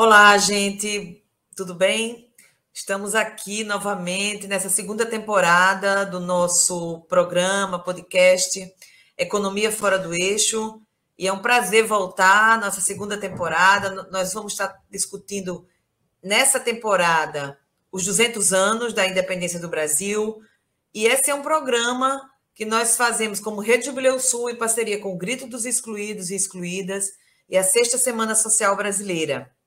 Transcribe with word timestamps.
Olá, 0.00 0.38
gente, 0.38 1.24
tudo 1.56 1.74
bem? 1.74 2.32
Estamos 2.72 3.16
aqui 3.16 3.64
novamente 3.64 4.46
nessa 4.46 4.68
segunda 4.68 5.04
temporada 5.04 6.06
do 6.06 6.20
nosso 6.20 7.00
programa, 7.08 7.82
podcast 7.82 8.72
Economia 9.16 9.72
Fora 9.72 9.98
do 9.98 10.14
Eixo. 10.14 10.80
E 11.18 11.26
é 11.26 11.32
um 11.32 11.42
prazer 11.42 11.84
voltar 11.84 12.60
nossa 12.60 12.80
segunda 12.80 13.18
temporada. 13.18 14.08
Nós 14.12 14.32
vamos 14.32 14.52
estar 14.52 14.72
discutindo 14.88 15.66
nessa 16.22 16.60
temporada 16.60 17.58
os 17.90 18.04
200 18.04 18.52
anos 18.52 18.92
da 18.92 19.04
independência 19.04 19.58
do 19.58 19.68
Brasil. 19.68 20.40
E 20.94 21.06
esse 21.06 21.28
é 21.28 21.34
um 21.34 21.42
programa 21.42 22.30
que 22.54 22.64
nós 22.64 22.96
fazemos 22.96 23.40
como 23.40 23.60
Rede 23.60 23.86
Jubileu 23.86 24.20
Sul 24.20 24.48
em 24.48 24.54
parceria 24.54 25.00
com 25.00 25.12
o 25.12 25.18
Grito 25.18 25.48
dos 25.48 25.64
Excluídos 25.64 26.30
e 26.30 26.36
Excluídas 26.36 27.14
e 27.48 27.58
a 27.58 27.64
Sexta 27.64 27.98
Semana 27.98 28.36
Social 28.36 28.76
Brasileira. 28.76 29.57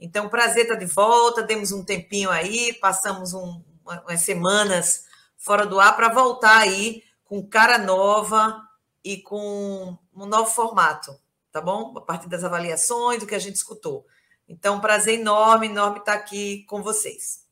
Então, 0.00 0.30
prazer 0.30 0.62
estar 0.62 0.76
de 0.76 0.86
volta. 0.86 1.42
Demos 1.42 1.72
um 1.72 1.84
tempinho 1.84 2.30
aí, 2.30 2.72
passamos 2.74 3.34
um, 3.34 3.62
umas 3.84 4.22
semanas 4.22 5.04
fora 5.36 5.66
do 5.66 5.78
ar 5.78 5.94
para 5.94 6.08
voltar 6.08 6.58
aí 6.58 7.02
com 7.24 7.46
cara 7.46 7.76
nova 7.76 8.60
e 9.04 9.18
com 9.18 9.96
um 10.14 10.26
novo 10.26 10.50
formato, 10.50 11.14
tá 11.52 11.60
bom? 11.60 11.96
A 11.96 12.00
partir 12.00 12.28
das 12.28 12.42
avaliações, 12.42 13.20
do 13.20 13.26
que 13.26 13.34
a 13.34 13.38
gente 13.38 13.56
escutou. 13.56 14.06
Então, 14.48 14.80
prazer 14.80 15.20
enorme, 15.20 15.66
enorme 15.66 15.98
estar 15.98 16.14
aqui 16.14 16.64
com 16.64 16.82
vocês. 16.82 17.44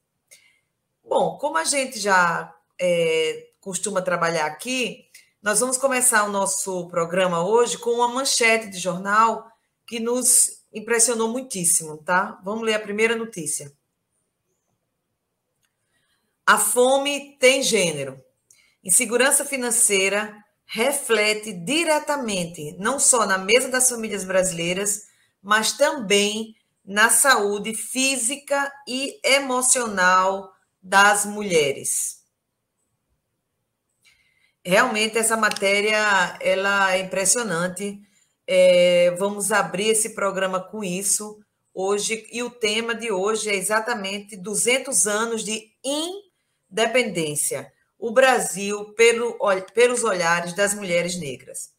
Bom, 1.04 1.38
como 1.38 1.56
a 1.56 1.64
gente 1.64 1.98
já 1.98 2.54
é, 2.80 3.50
costuma 3.60 4.02
trabalhar 4.02 4.46
aqui, 4.46 5.06
nós 5.42 5.60
vamos 5.60 5.76
começar 5.76 6.24
o 6.24 6.32
nosso 6.32 6.88
programa 6.88 7.46
hoje 7.46 7.78
com 7.78 7.90
uma 7.90 8.08
manchete 8.08 8.68
de 8.68 8.78
jornal 8.78 9.50
que 9.86 10.00
nos 10.00 10.57
impressionou 10.72 11.28
muitíssimo, 11.28 11.98
tá? 11.98 12.40
Vamos 12.44 12.64
ler 12.64 12.74
a 12.74 12.80
primeira 12.80 13.16
notícia. 13.16 13.72
A 16.46 16.58
fome 16.58 17.36
tem 17.38 17.62
gênero. 17.62 18.22
Insegurança 18.82 19.44
financeira 19.44 20.34
reflete 20.64 21.52
diretamente 21.52 22.76
não 22.78 22.98
só 22.98 23.26
na 23.26 23.38
mesa 23.38 23.68
das 23.68 23.88
famílias 23.88 24.24
brasileiras, 24.24 25.08
mas 25.42 25.72
também 25.72 26.54
na 26.84 27.10
saúde 27.10 27.74
física 27.74 28.72
e 28.86 29.20
emocional 29.22 30.52
das 30.82 31.26
mulheres. 31.26 32.22
Realmente 34.64 35.18
essa 35.18 35.36
matéria 35.36 36.36
ela 36.40 36.94
é 36.94 37.00
impressionante 37.00 38.00
é, 38.50 39.14
vamos 39.18 39.52
abrir 39.52 39.88
esse 39.88 40.14
programa 40.14 40.58
com 40.58 40.82
isso 40.82 41.38
hoje, 41.74 42.26
e 42.32 42.42
o 42.42 42.48
tema 42.50 42.94
de 42.94 43.12
hoje 43.12 43.50
é 43.50 43.54
exatamente 43.54 44.36
200 44.36 45.06
anos 45.06 45.44
de 45.44 45.70
independência. 45.84 47.70
O 47.98 48.10
Brasil 48.10 48.94
pelo, 48.94 49.38
pelos 49.74 50.02
olhares 50.02 50.54
das 50.54 50.72
mulheres 50.72 51.16
negras. 51.16 51.70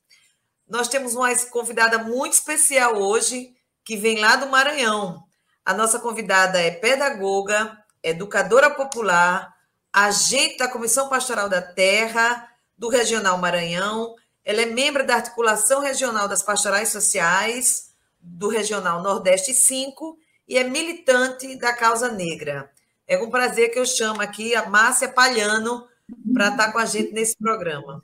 Nós 0.68 0.88
temos 0.88 1.16
uma 1.16 1.36
convidada 1.48 1.98
muito 1.98 2.34
especial 2.34 3.02
hoje, 3.02 3.52
que 3.84 3.98
vem 3.98 4.20
lá 4.20 4.36
do 4.36 4.48
Maranhão. 4.48 5.24
A 5.66 5.74
nossa 5.74 6.00
convidada 6.00 6.62
é 6.62 6.70
pedagoga, 6.70 7.76
educadora 8.04 8.70
popular, 8.70 9.52
agente 9.92 10.58
da 10.58 10.68
Comissão 10.68 11.10
Pastoral 11.10 11.50
da 11.50 11.62
Terra, 11.62 12.48
do 12.78 12.90
Regional 12.90 13.40
Maranhão, 13.40 14.16
ela 14.50 14.64
é 14.64 14.66
membro 14.66 15.06
da 15.06 15.14
Articulação 15.14 15.80
Regional 15.80 16.28
das 16.28 16.42
Pastorais 16.42 16.90
Sociais 16.90 17.92
do 18.20 18.48
Regional 18.48 19.04
Nordeste 19.04 19.54
5 19.54 20.18
e 20.48 20.58
é 20.58 20.68
militante 20.68 21.56
da 21.60 21.72
causa 21.72 22.12
negra. 22.12 22.68
É 23.08 23.16
com 23.16 23.30
prazer 23.30 23.72
que 23.72 23.78
eu 23.78 23.86
chamo 23.86 24.24
aqui 24.24 24.56
a 24.56 24.68
Márcia 24.68 25.08
Palhano 25.08 25.86
para 26.34 26.48
estar 26.48 26.72
com 26.72 26.80
a 26.80 26.86
gente 26.88 27.14
nesse 27.14 27.38
programa. 27.38 28.02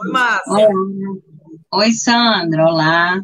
Oi, 0.00 0.10
Márcia. 0.10 0.68
Oi, 1.70 1.92
Sandra. 1.92 2.64
Olá. 2.64 3.20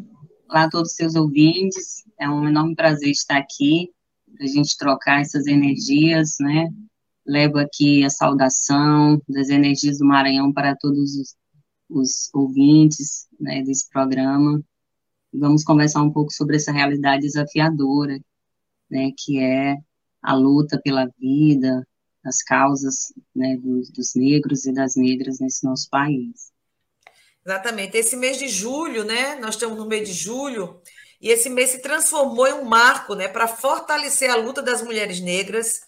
Olá 0.47 0.63
a 0.65 0.69
todos 0.69 0.91
os 0.91 0.95
seus 0.95 1.15
ouvintes. 1.15 2.03
É 2.19 2.29
um 2.29 2.47
enorme 2.47 2.75
prazer 2.75 3.09
estar 3.09 3.37
aqui 3.37 3.89
para 4.35 4.45
a 4.45 4.49
gente 4.49 4.77
trocar 4.77 5.21
essas 5.21 5.47
energias, 5.47 6.35
né? 6.39 6.69
Levo 7.25 7.57
aqui 7.57 8.05
a 8.05 8.09
saudação 8.11 9.19
das 9.27 9.49
energias 9.49 9.97
do 9.97 10.05
Maranhão 10.05 10.53
para 10.53 10.75
todos 10.75 11.15
os 11.15 11.39
os 11.89 12.29
ouvintes 12.33 13.27
né, 13.39 13.63
desse 13.63 13.89
programa. 13.89 14.61
Vamos 15.33 15.63
conversar 15.63 16.01
um 16.01 16.11
pouco 16.11 16.31
sobre 16.31 16.57
essa 16.57 16.71
realidade 16.71 17.21
desafiadora, 17.21 18.19
né, 18.89 19.11
que 19.17 19.39
é 19.39 19.75
a 20.21 20.33
luta 20.33 20.79
pela 20.83 21.07
vida, 21.17 21.87
as 22.23 22.43
causas 22.43 23.13
né, 23.35 23.57
dos, 23.57 23.89
dos 23.91 24.13
negros 24.15 24.65
e 24.65 24.73
das 24.73 24.95
negras 24.95 25.39
nesse 25.39 25.63
nosso 25.65 25.89
país. 25.89 26.51
Exatamente. 27.45 27.97
Esse 27.97 28.15
mês 28.15 28.37
de 28.37 28.47
julho, 28.47 29.03
né? 29.03 29.35
Nós 29.35 29.55
estamos 29.55 29.77
no 29.77 29.87
mês 29.87 30.07
de 30.07 30.13
julho, 30.13 30.81
e 31.21 31.29
esse 31.29 31.49
mês 31.49 31.71
se 31.71 31.81
transformou 31.81 32.47
em 32.47 32.53
um 32.53 32.63
marco 32.63 33.13
né, 33.15 33.27
para 33.27 33.47
fortalecer 33.47 34.29
a 34.29 34.35
luta 34.35 34.61
das 34.61 34.81
mulheres 34.81 35.19
negras. 35.19 35.81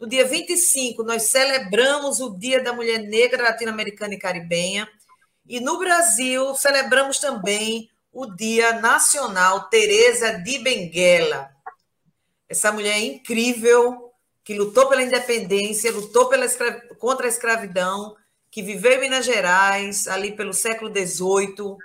No 0.00 0.08
dia 0.08 0.24
25, 0.24 1.02
nós 1.02 1.24
celebramos 1.24 2.20
o 2.20 2.38
Dia 2.38 2.62
da 2.62 2.72
Mulher 2.72 3.00
Negra 3.00 3.42
Latino-Americana 3.42 4.14
e 4.14 4.18
Caribenha. 4.18 4.88
E 5.48 5.60
no 5.60 5.78
Brasil, 5.78 6.54
celebramos 6.54 7.18
também 7.18 7.90
o 8.12 8.26
Dia 8.26 8.80
Nacional 8.82 9.70
Teresa 9.70 10.34
de 10.34 10.58
Benguela. 10.58 11.50
Essa 12.46 12.70
mulher 12.70 12.98
incrível, 12.98 14.12
que 14.44 14.52
lutou 14.52 14.90
pela 14.90 15.02
independência, 15.02 15.90
lutou 15.90 16.28
pela 16.28 16.46
contra 16.98 17.24
a 17.24 17.30
escravidão, 17.30 18.14
que 18.50 18.62
viveu 18.62 18.92
em 18.92 19.00
Minas 19.00 19.24
Gerais, 19.24 20.06
ali 20.06 20.36
pelo 20.36 20.52
século 20.52 20.92
XVIII, 20.94 21.78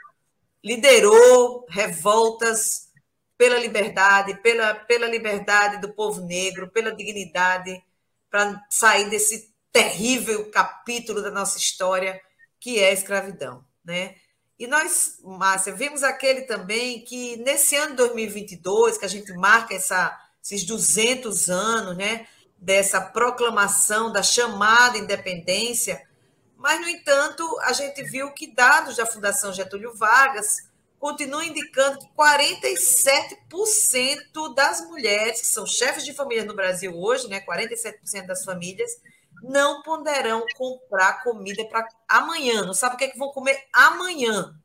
liderou 0.61 1.65
revoltas 1.69 2.89
pela 3.37 3.57
liberdade, 3.57 4.35
pela, 4.41 4.75
pela 4.75 5.07
liberdade 5.07 5.79
do 5.79 5.93
povo 5.93 6.19
negro, 6.19 6.69
pela 6.69 6.93
dignidade, 6.93 7.81
para 8.29 8.61
sair 8.69 9.09
desse 9.09 9.53
terrível 9.71 10.51
capítulo 10.51 11.21
da 11.21 11.31
nossa 11.31 11.57
história 11.57 12.19
que 12.63 12.79
é 12.79 12.89
a 12.91 12.93
escravidão, 12.93 13.65
né? 13.83 14.15
E 14.57 14.65
nós, 14.67 15.17
Márcia, 15.21 15.75
vimos 15.75 16.01
aquele 16.01 16.43
também 16.43 17.03
que 17.03 17.35
nesse 17.35 17.75
ano 17.75 17.89
de 17.89 17.97
2022, 17.97 18.97
que 18.97 19.03
a 19.03 19.09
gente 19.09 19.33
marca 19.33 19.75
essa, 19.75 20.17
esses 20.41 20.63
200 20.63 21.49
anos, 21.49 21.97
né, 21.97 22.25
dessa 22.57 23.01
proclamação 23.01 24.13
da 24.13 24.23
chamada 24.23 24.97
independência, 24.97 26.07
mas, 26.55 26.79
no 26.79 26.87
entanto, 26.87 27.43
a 27.63 27.73
gente 27.73 28.01
viu 28.03 28.31
que 28.31 28.55
dados 28.55 28.95
da 28.95 29.05
Fundação 29.05 29.51
Getúlio 29.51 29.93
Vargas 29.93 30.59
continuam 30.97 31.43
indicando 31.43 31.99
que 31.99 32.07
47% 32.17 34.55
das 34.55 34.79
mulheres 34.87 35.41
que 35.41 35.47
são 35.47 35.65
chefes 35.65 36.05
de 36.05 36.13
família 36.13 36.45
no 36.45 36.55
Brasil 36.55 36.95
hoje, 36.95 37.27
né, 37.27 37.41
47% 37.41 38.25
das 38.25 38.45
famílias, 38.45 39.01
não 39.43 39.83
poderão 39.83 40.45
comprar 40.55 41.21
comida 41.21 41.65
para 41.65 41.85
amanhã, 42.07 42.63
não 42.63 42.73
sabe 42.73 42.95
o 42.95 42.97
que, 42.97 43.03
é 43.03 43.09
que 43.09 43.17
vão 43.17 43.31
comer 43.31 43.61
amanhã. 43.73 44.55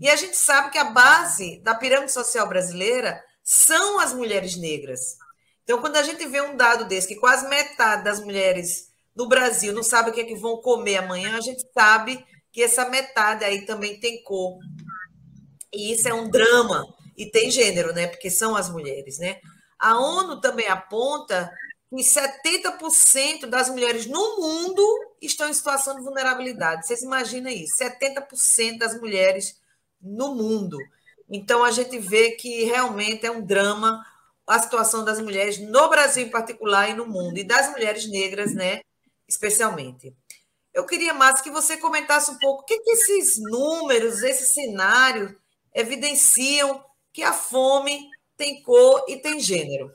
E 0.00 0.08
a 0.08 0.14
gente 0.14 0.36
sabe 0.36 0.70
que 0.70 0.78
a 0.78 0.84
base 0.84 1.60
da 1.60 1.74
pirâmide 1.74 2.12
social 2.12 2.48
brasileira 2.48 3.22
são 3.42 3.98
as 3.98 4.14
mulheres 4.14 4.56
negras. 4.56 5.16
Então, 5.64 5.80
quando 5.80 5.96
a 5.96 6.02
gente 6.02 6.26
vê 6.26 6.40
um 6.40 6.56
dado 6.56 6.84
desse, 6.84 7.08
que 7.08 7.16
quase 7.16 7.48
metade 7.48 8.04
das 8.04 8.20
mulheres 8.20 8.92
no 9.14 9.28
Brasil 9.28 9.72
não 9.72 9.82
sabe 9.82 10.10
o 10.10 10.12
que, 10.12 10.20
é 10.20 10.24
que 10.24 10.36
vão 10.36 10.56
comer 10.58 10.96
amanhã, 10.96 11.36
a 11.36 11.40
gente 11.40 11.64
sabe 11.74 12.24
que 12.52 12.62
essa 12.62 12.88
metade 12.88 13.44
aí 13.44 13.66
também 13.66 13.98
tem 13.98 14.22
cor. 14.22 14.58
E 15.72 15.92
isso 15.92 16.08
é 16.08 16.14
um 16.14 16.30
drama, 16.30 16.86
e 17.16 17.26
tem 17.26 17.50
gênero, 17.50 17.92
né? 17.92 18.06
Porque 18.06 18.30
são 18.30 18.56
as 18.56 18.70
mulheres, 18.70 19.18
né? 19.18 19.38
A 19.78 19.98
ONU 19.98 20.40
também 20.40 20.68
aponta 20.68 21.50
que 21.94 22.02
70% 22.02 23.46
das 23.46 23.68
mulheres 23.68 24.06
no 24.06 24.40
mundo 24.40 24.82
estão 25.20 25.46
em 25.48 25.52
situação 25.52 25.94
de 25.94 26.02
vulnerabilidade. 26.02 26.86
Vocês 26.86 27.02
imaginam 27.02 27.50
isso? 27.50 27.76
70% 27.76 28.78
das 28.78 28.98
mulheres 28.98 29.60
no 30.00 30.34
mundo. 30.34 30.78
Então, 31.28 31.62
a 31.62 31.70
gente 31.70 31.98
vê 31.98 32.30
que 32.30 32.64
realmente 32.64 33.26
é 33.26 33.30
um 33.30 33.44
drama 33.44 34.02
a 34.46 34.58
situação 34.58 35.04
das 35.04 35.20
mulheres 35.20 35.58
no 35.58 35.88
Brasil 35.90 36.26
em 36.26 36.30
particular 36.30 36.88
e 36.88 36.94
no 36.94 37.06
mundo, 37.06 37.38
e 37.38 37.44
das 37.44 37.70
mulheres 37.70 38.06
negras, 38.08 38.54
né, 38.54 38.80
especialmente. 39.28 40.14
Eu 40.74 40.84
queria, 40.86 41.14
mais 41.14 41.40
que 41.40 41.50
você 41.50 41.76
comentasse 41.76 42.30
um 42.30 42.38
pouco 42.38 42.62
o 42.62 42.64
que, 42.64 42.78
que 42.78 42.90
esses 42.90 43.38
números, 43.38 44.22
esse 44.22 44.46
cenário 44.52 45.38
evidenciam 45.74 46.84
que 47.12 47.22
a 47.22 47.32
fome 47.32 48.08
tem 48.36 48.62
cor 48.62 49.04
e 49.08 49.18
tem 49.18 49.38
gênero 49.38 49.94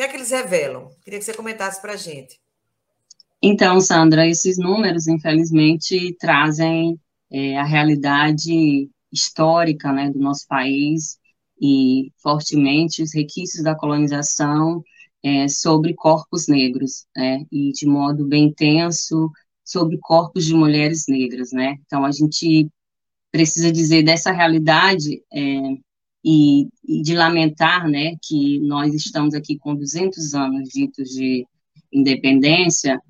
que 0.00 0.04
é 0.04 0.08
que 0.08 0.16
eles 0.16 0.30
revelam? 0.30 0.90
Queria 1.04 1.18
que 1.18 1.24
você 1.26 1.34
comentasse 1.34 1.78
para 1.78 1.92
a 1.92 1.96
gente. 1.96 2.40
Então, 3.42 3.78
Sandra, 3.82 4.26
esses 4.26 4.56
números, 4.56 5.06
infelizmente, 5.06 6.16
trazem 6.18 6.98
é, 7.30 7.58
a 7.58 7.64
realidade 7.64 8.88
histórica 9.12 9.92
né, 9.92 10.08
do 10.08 10.18
nosso 10.18 10.46
país 10.48 11.18
e 11.60 12.10
fortemente 12.16 13.02
os 13.02 13.14
requisitos 13.14 13.62
da 13.62 13.74
colonização 13.74 14.82
é, 15.22 15.46
sobre 15.48 15.92
corpos 15.92 16.48
negros, 16.48 17.04
né, 17.14 17.44
e 17.52 17.70
de 17.72 17.84
modo 17.84 18.26
bem 18.26 18.44
intenso 18.44 19.30
sobre 19.62 19.98
corpos 19.98 20.46
de 20.46 20.54
mulheres 20.54 21.04
negras, 21.08 21.52
né. 21.52 21.76
Então 21.84 22.06
a 22.06 22.10
gente 22.10 22.70
precisa 23.30 23.70
dizer 23.70 24.02
dessa 24.02 24.32
realidade 24.32 25.22
é, 25.30 25.58
e, 26.24 26.68
e, 26.84 27.02
de 27.02 27.14
lamentar, 27.14 27.88
né, 27.88 28.16
que 28.22 28.60
nós 28.60 28.94
estamos 28.94 29.34
aqui 29.34 29.58
com 29.58 29.74
200 29.74 30.34
anos 30.34 30.68
ditos 30.68 31.10
de 31.10 31.46
independência, 31.92 33.00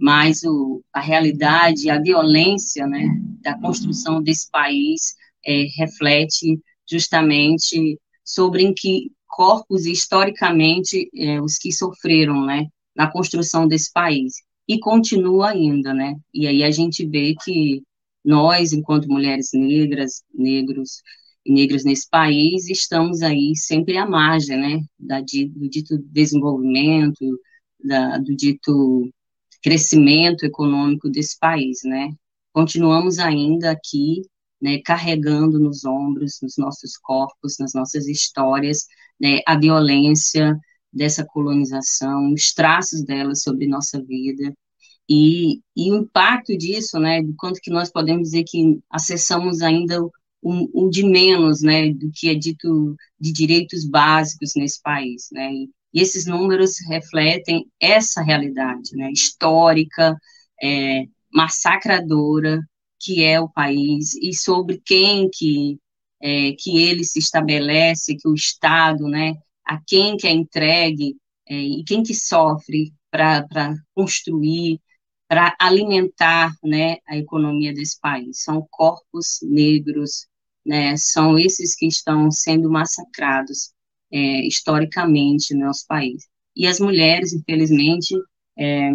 mas 0.00 0.42
o, 0.42 0.82
a 0.92 1.00
realidade, 1.00 1.90
a 1.90 2.00
violência, 2.00 2.86
né, 2.86 3.06
da 3.42 3.58
construção 3.58 4.22
desse 4.22 4.50
país 4.50 5.14
é, 5.44 5.64
reflete 5.76 6.60
justamente 6.88 7.98
sobre 8.24 8.62
em 8.62 8.72
que 8.74 9.10
corpos 9.26 9.86
historicamente 9.86 11.08
é, 11.14 11.40
os 11.40 11.56
que 11.56 11.72
sofreram, 11.72 12.44
né, 12.44 12.66
na 12.94 13.10
construção 13.10 13.66
desse 13.66 13.90
país 13.92 14.34
e 14.68 14.78
continua 14.78 15.50
ainda, 15.50 15.92
né? 15.92 16.14
E 16.32 16.46
aí 16.46 16.62
a 16.62 16.70
gente 16.70 17.06
vê 17.06 17.34
que 17.42 17.82
nós, 18.24 18.72
enquanto 18.72 19.08
mulheres 19.08 19.50
negras, 19.52 20.22
negros 20.32 21.02
negras 21.46 21.84
nesse 21.84 22.08
país, 22.08 22.68
estamos 22.68 23.22
aí 23.22 23.54
sempre 23.56 23.96
à 23.96 24.06
margem, 24.06 24.58
né, 24.58 24.80
da, 24.98 25.20
do 25.20 25.68
dito 25.68 25.98
desenvolvimento, 25.98 27.24
da, 27.84 28.18
do 28.18 28.34
dito 28.36 29.10
crescimento 29.62 30.44
econômico 30.44 31.08
desse 31.08 31.38
país, 31.38 31.80
né? 31.84 32.12
Continuamos 32.52 33.18
ainda 33.18 33.70
aqui, 33.70 34.22
né, 34.60 34.80
carregando 34.84 35.58
nos 35.58 35.84
ombros, 35.84 36.38
nos 36.42 36.54
nossos 36.58 36.96
corpos, 36.96 37.56
nas 37.58 37.72
nossas 37.74 38.06
histórias, 38.06 38.86
né, 39.20 39.40
a 39.46 39.58
violência 39.58 40.56
dessa 40.92 41.24
colonização, 41.24 42.32
os 42.32 42.52
traços 42.52 43.04
dela 43.04 43.34
sobre 43.34 43.66
nossa 43.66 44.02
vida, 44.02 44.52
e, 45.08 45.60
e 45.76 45.90
o 45.90 45.96
impacto 45.96 46.56
disso, 46.56 46.98
né, 46.98 47.22
do 47.22 47.34
quanto 47.36 47.60
que 47.60 47.70
nós 47.70 47.90
podemos 47.90 48.30
dizer 48.30 48.44
que 48.44 48.80
acessamos 48.90 49.62
ainda 49.62 50.02
o, 50.02 50.10
de 50.90 51.04
menos, 51.04 51.62
né, 51.62 51.92
do 51.92 52.10
que 52.12 52.28
é 52.28 52.34
dito 52.34 52.96
de 53.20 53.32
direitos 53.32 53.84
básicos 53.88 54.52
nesse 54.56 54.80
país, 54.82 55.28
né, 55.32 55.52
e 55.52 55.70
esses 55.94 56.26
números 56.26 56.76
refletem 56.88 57.66
essa 57.80 58.22
realidade, 58.22 58.96
né, 58.96 59.10
histórica, 59.12 60.16
é, 60.62 61.04
massacradora 61.32 62.60
que 63.00 63.22
é 63.22 63.40
o 63.40 63.48
país 63.48 64.14
e 64.14 64.32
sobre 64.34 64.80
quem 64.84 65.28
que 65.30 65.78
é, 66.20 66.52
que 66.52 66.78
ele 66.78 67.02
se 67.02 67.18
estabelece, 67.18 68.16
que 68.16 68.28
o 68.28 68.34
Estado, 68.34 69.08
né, 69.08 69.34
a 69.66 69.80
quem 69.84 70.16
que 70.16 70.26
é 70.26 70.30
entregue 70.30 71.16
é, 71.48 71.54
e 71.54 71.84
quem 71.84 72.02
que 72.02 72.14
sofre 72.14 72.92
para 73.10 73.74
construir 73.94 74.80
para 75.32 75.56
alimentar 75.58 76.54
né, 76.62 76.98
a 77.08 77.16
economia 77.16 77.72
desse 77.72 77.98
país. 77.98 78.42
São 78.42 78.68
corpos 78.70 79.38
negros, 79.42 80.26
né, 80.64 80.96
são 80.96 81.38
esses 81.38 81.74
que 81.74 81.86
estão 81.86 82.30
sendo 82.30 82.70
massacrados 82.70 83.72
é, 84.12 84.46
historicamente 84.46 85.54
no 85.54 85.66
nosso 85.66 85.86
país. 85.86 86.26
E 86.54 86.66
as 86.66 86.78
mulheres, 86.78 87.32
infelizmente, 87.32 88.14
é, 88.58 88.92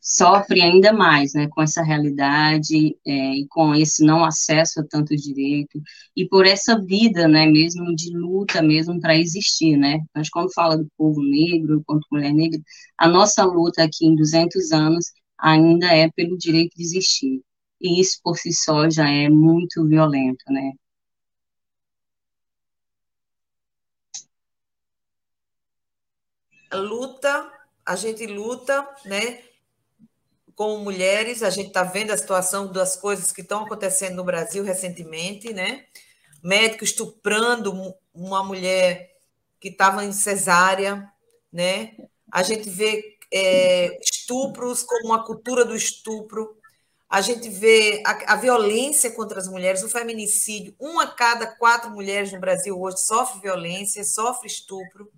sofrem 0.00 0.62
ainda 0.62 0.92
mais 0.92 1.32
né, 1.34 1.48
com 1.48 1.62
essa 1.62 1.82
realidade 1.82 2.96
é, 3.06 3.34
e 3.36 3.46
com 3.48 3.74
esse 3.74 4.04
não 4.04 4.24
acesso 4.24 4.80
a 4.80 4.84
tanto 4.84 5.16
direito 5.16 5.80
e 6.16 6.28
por 6.28 6.46
essa 6.46 6.80
vida 6.80 7.28
né, 7.28 7.46
mesmo 7.46 7.94
de 7.94 8.16
luta 8.16 8.62
mesmo 8.62 9.00
para 9.00 9.16
existir. 9.16 9.76
Né? 9.76 10.00
Mas 10.14 10.28
quando 10.28 10.52
fala 10.52 10.76
do 10.76 10.88
povo 10.96 11.22
negro, 11.22 11.82
quanto 11.86 12.06
mulher 12.10 12.32
negra, 12.32 12.60
a 12.98 13.08
nossa 13.08 13.44
luta 13.44 13.82
aqui 13.84 14.06
em 14.06 14.14
200 14.16 14.72
anos 14.72 15.06
ainda 15.38 15.86
é 15.94 16.10
pelo 16.10 16.36
direito 16.38 16.74
de 16.76 16.82
existir. 16.82 17.42
E 17.80 18.00
isso 18.00 18.18
por 18.22 18.36
si 18.38 18.52
só 18.52 18.88
já 18.88 19.08
é 19.08 19.28
muito 19.28 19.86
violento, 19.86 20.44
né? 20.50 20.72
Luta, 26.72 27.52
a 27.84 27.94
gente 27.96 28.26
luta, 28.26 28.86
né? 29.04 29.40
Com 30.54 30.78
mulheres, 30.78 31.42
a 31.42 31.50
gente 31.50 31.68
está 31.68 31.82
vendo 31.82 32.10
a 32.10 32.16
situação 32.16 32.72
das 32.72 32.96
coisas 32.96 33.30
que 33.30 33.42
estão 33.42 33.64
acontecendo 33.64 34.16
no 34.16 34.24
Brasil 34.24 34.64
recentemente, 34.64 35.52
né? 35.52 35.86
Médico 36.42 36.84
estuprando 36.84 37.94
uma 38.14 38.42
mulher 38.42 39.14
que 39.60 39.68
estava 39.68 40.04
em 40.04 40.12
cesárea, 40.12 41.10
né? 41.52 41.96
A 42.32 42.42
gente 42.42 42.68
vê 42.68 43.16
é, 43.32 43.98
estupros 44.00 44.82
como 44.82 45.06
uma 45.06 45.24
cultura 45.24 45.64
do 45.64 45.74
estupro. 45.74 46.56
A 47.08 47.20
gente 47.20 47.48
vê 47.48 48.02
a, 48.04 48.34
a, 48.34 48.36
violência 48.36 49.10
contra 49.12 49.38
as 49.38 49.46
mulheres, 49.46 49.82
o 49.82 49.88
feminicídio. 49.88 50.74
Uma 50.78 51.04
a 51.04 51.10
cada 51.10 51.46
quatro 51.46 51.90
mulheres 51.90 52.32
no 52.32 52.40
Brasil 52.40 52.78
hoje 52.80 52.98
sofre 53.00 53.40
violência, 53.40 54.02
sofre 54.04 54.48
estupro. 54.48 55.10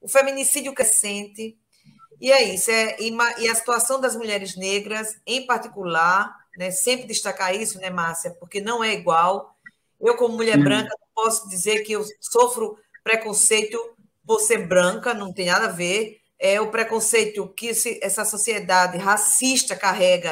O 0.00 0.08
feminicídio 0.08 0.74
crescente. 0.74 1.56
E 2.20 2.32
é 2.32 2.42
isso. 2.54 2.70
É, 2.70 2.96
e, 3.00 3.12
e 3.38 3.48
a 3.48 3.54
situação 3.54 4.00
das 4.00 4.16
mulheres 4.16 4.56
negras, 4.56 5.16
em 5.26 5.46
particular, 5.46 6.36
né, 6.56 6.70
sempre 6.70 7.06
destacar 7.06 7.54
isso, 7.54 7.78
né, 7.78 7.90
Márcia? 7.90 8.30
Porque 8.38 8.60
não 8.60 8.82
é 8.82 8.92
igual. 8.92 9.56
Eu, 10.00 10.16
como 10.16 10.36
mulher 10.36 10.58
branca, 10.58 10.94
não 11.00 11.24
posso 11.24 11.48
dizer 11.48 11.82
que 11.82 11.92
eu 11.92 12.04
sofro 12.20 12.78
preconceito 13.02 13.78
por 14.26 14.40
ser 14.40 14.66
branca, 14.66 15.14
não 15.14 15.32
tem 15.32 15.46
nada 15.46 15.66
a 15.66 15.72
ver 15.72 16.20
é, 16.38 16.60
o 16.60 16.70
preconceito 16.70 17.48
que 17.48 17.68
esse, 17.68 17.98
essa 18.02 18.24
sociedade 18.24 18.96
racista 18.96 19.74
carrega 19.74 20.30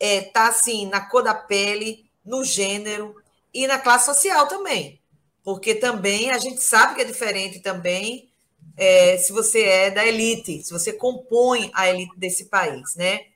está 0.00 0.06
é, 0.06 0.20
tá, 0.22 0.48
assim 0.48 0.86
na 0.86 1.00
cor 1.00 1.22
da 1.22 1.34
pele, 1.34 2.10
no 2.24 2.42
gênero 2.44 3.14
e 3.52 3.66
na 3.66 3.78
classe 3.78 4.06
social 4.06 4.48
também, 4.48 5.00
porque 5.44 5.74
também 5.74 6.30
a 6.30 6.38
gente 6.38 6.62
sabe 6.62 6.94
que 6.94 7.02
é 7.02 7.04
diferente 7.04 7.60
também 7.60 8.31
é, 8.76 9.18
se 9.18 9.32
você 9.32 9.62
é 9.62 9.90
da 9.90 10.06
elite, 10.06 10.62
se 10.62 10.72
você 10.72 10.92
compõe 10.92 11.70
a 11.74 11.88
elite 11.88 12.18
desse 12.18 12.46
país, 12.46 12.94
né? 12.96 13.26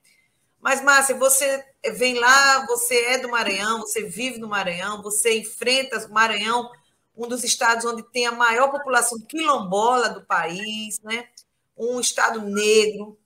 Mas, 0.61 0.83
Márcia, 0.83 1.15
você 1.15 1.65
vem 1.95 2.19
lá, 2.19 2.67
você 2.67 2.95
é 3.07 3.19
do 3.19 3.29
Maranhão, 3.29 3.81
você 3.81 4.03
vive 4.03 4.39
no 4.39 4.49
Maranhão, 4.49 5.03
você 5.03 5.39
enfrenta 5.39 5.99
o 6.07 6.13
Maranhão, 6.13 6.71
um 7.17 7.29
dos 7.29 7.45
estados 7.45 7.85
onde 7.85 8.03
tem 8.11 8.27
a 8.27 8.33
maior 8.33 8.71
população 8.71 9.19
quilombola 9.21 10.09
do 10.09 10.25
país, 10.25 11.01
né? 11.01 11.29
um 11.77 12.01
Estado 12.01 12.41
negro, 12.43 13.19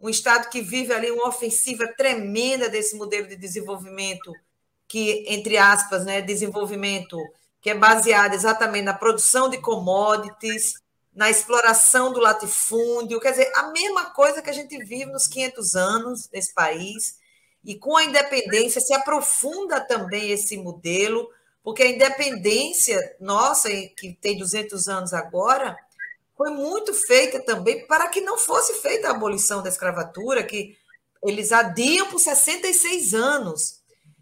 um 0.00 0.08
Estado 0.08 0.48
que 0.48 0.62
vive 0.62 0.92
ali 0.92 1.10
uma 1.10 1.28
ofensiva 1.28 1.86
tremenda 1.96 2.68
desse 2.68 2.96
modelo 2.96 3.26
de 3.26 3.36
desenvolvimento, 3.36 4.32
que, 4.86 5.24
entre 5.28 5.58
aspas, 5.58 6.04
né, 6.04 6.22
desenvolvimento 6.22 7.16
que 7.60 7.70
é 7.70 7.74
baseado 7.74 8.34
exatamente 8.34 8.84
na 8.84 8.94
produção 8.94 9.50
de 9.50 9.60
commodities, 9.60 10.74
na 11.18 11.28
exploração 11.28 12.12
do 12.12 12.20
latifúndio, 12.20 13.18
quer 13.18 13.32
dizer, 13.32 13.50
a 13.56 13.72
mesma 13.72 14.04
coisa 14.10 14.40
que 14.40 14.50
a 14.50 14.52
gente 14.52 14.78
vive 14.78 15.06
nos 15.06 15.26
500 15.26 15.74
anos 15.74 16.30
nesse 16.32 16.54
país, 16.54 17.18
e 17.64 17.74
com 17.74 17.96
a 17.96 18.04
independência 18.04 18.80
se 18.80 18.94
aprofunda 18.94 19.80
também 19.80 20.30
esse 20.30 20.56
modelo, 20.56 21.28
porque 21.60 21.82
a 21.82 21.88
independência 21.90 23.16
nossa, 23.18 23.68
que 23.68 24.16
tem 24.20 24.38
200 24.38 24.86
anos 24.86 25.12
agora, 25.12 25.76
foi 26.36 26.50
muito 26.50 26.94
feita 26.94 27.42
também 27.42 27.84
para 27.88 28.08
que 28.10 28.20
não 28.20 28.38
fosse 28.38 28.74
feita 28.74 29.08
a 29.08 29.10
abolição 29.10 29.60
da 29.60 29.68
escravatura, 29.68 30.44
que 30.44 30.78
eles 31.20 31.50
adiam 31.50 32.06
por 32.06 32.20
66 32.20 33.12
anos. 33.12 33.80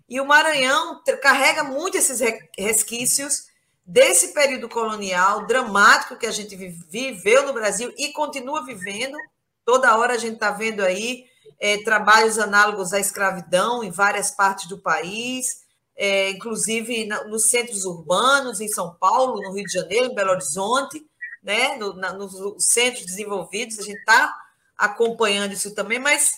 E 0.09 0.19
o 0.19 0.25
Maranhão 0.25 1.03
carrega 1.21 1.63
muito 1.63 1.99
esses 1.99 2.21
resquícios 2.57 3.49
desse 3.87 4.35
período 4.35 4.69
colonial 4.69 5.47
dramático 5.47 6.17
que 6.17 6.27
a 6.27 6.33
gente 6.33 6.57
viveu 6.57 7.47
no 7.47 7.53
Brasil 7.53 7.93
e 7.97 8.13
continua 8.13 8.65
vivendo. 8.65 9.17
Toda 9.65 9.97
hora 9.97 10.15
a 10.15 10.19
gente 10.19 10.35
está 10.35 10.51
vendo 10.51 10.81
aí 10.81 11.25
é, 11.61 11.83
trabalhos 11.85 12.39
análogos 12.39 12.93
à 12.93 12.99
escravidão 12.99 13.85
em 13.85 13.91
várias 13.91 14.31
partes 14.31 14.69
do 14.69 14.79
país, 14.79 15.65
é, 15.97 16.31
inclusive 16.31 17.07
nos 17.29 17.49
centros 17.49 17.85
urbanos, 17.85 18.61
em 18.61 18.69
São 18.69 18.95
Paulo, 18.95 19.41
no 19.41 19.53
Rio 19.53 19.65
de 19.65 19.73
Janeiro, 19.73 20.07
em 20.07 20.15
Belo 20.15 20.33
Horizonte 20.33 21.05
né, 21.47 21.77
no, 21.77 21.95
na, 21.95 22.13
nos 22.13 22.35
centros 22.59 23.07
desenvolvidos, 23.07 23.79
a 23.79 23.83
gente 23.83 23.99
está 23.99 24.35
acompanhando 24.77 25.53
isso 25.53 25.73
também, 25.77 26.01
mas 26.01 26.33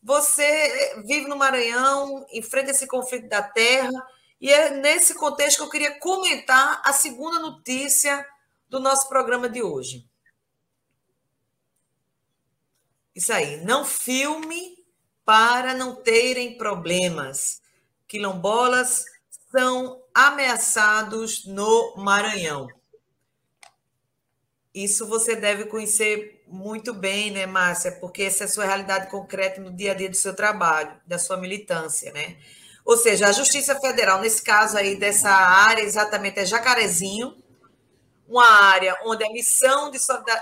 você 0.00 1.02
vive 1.04 1.26
no 1.26 1.36
Maranhão, 1.36 2.24
enfrenta 2.32 2.70
esse 2.70 2.86
conflito 2.86 3.28
da 3.28 3.42
terra, 3.42 3.90
e 4.42 4.52
é 4.52 4.70
nesse 4.70 5.14
contexto 5.14 5.58
que 5.58 5.62
eu 5.62 5.70
queria 5.70 6.00
comentar 6.00 6.82
a 6.84 6.92
segunda 6.92 7.38
notícia 7.38 8.26
do 8.68 8.80
nosso 8.80 9.08
programa 9.08 9.48
de 9.48 9.62
hoje. 9.62 10.04
Isso 13.14 13.32
aí, 13.32 13.64
não 13.64 13.84
filme 13.84 14.84
para 15.24 15.74
não 15.74 15.94
terem 15.94 16.58
problemas. 16.58 17.62
Quilombolas 18.08 19.04
são 19.52 20.02
ameaçados 20.12 21.44
no 21.44 21.94
Maranhão. 21.98 22.66
Isso 24.74 25.06
você 25.06 25.36
deve 25.36 25.66
conhecer 25.66 26.42
muito 26.48 26.92
bem, 26.92 27.30
né, 27.30 27.46
Márcia? 27.46 27.92
Porque 27.92 28.24
essa 28.24 28.42
é 28.42 28.46
a 28.46 28.50
sua 28.50 28.64
realidade 28.64 29.08
concreta 29.08 29.60
no 29.60 29.72
dia 29.72 29.92
a 29.92 29.94
dia 29.94 30.10
do 30.10 30.16
seu 30.16 30.34
trabalho, 30.34 31.00
da 31.06 31.18
sua 31.18 31.36
militância, 31.36 32.10
né? 32.12 32.38
Ou 32.84 32.96
seja, 32.96 33.28
a 33.28 33.32
Justiça 33.32 33.78
Federal, 33.80 34.20
nesse 34.20 34.42
caso 34.42 34.76
aí 34.76 34.96
dessa 34.96 35.30
área, 35.30 35.82
exatamente 35.82 36.40
é 36.40 36.44
Jacarezinho, 36.44 37.36
uma 38.26 38.48
área 38.50 38.96
onde 39.04 39.24
a 39.24 39.30
missão 39.30 39.90
de, 39.90 39.98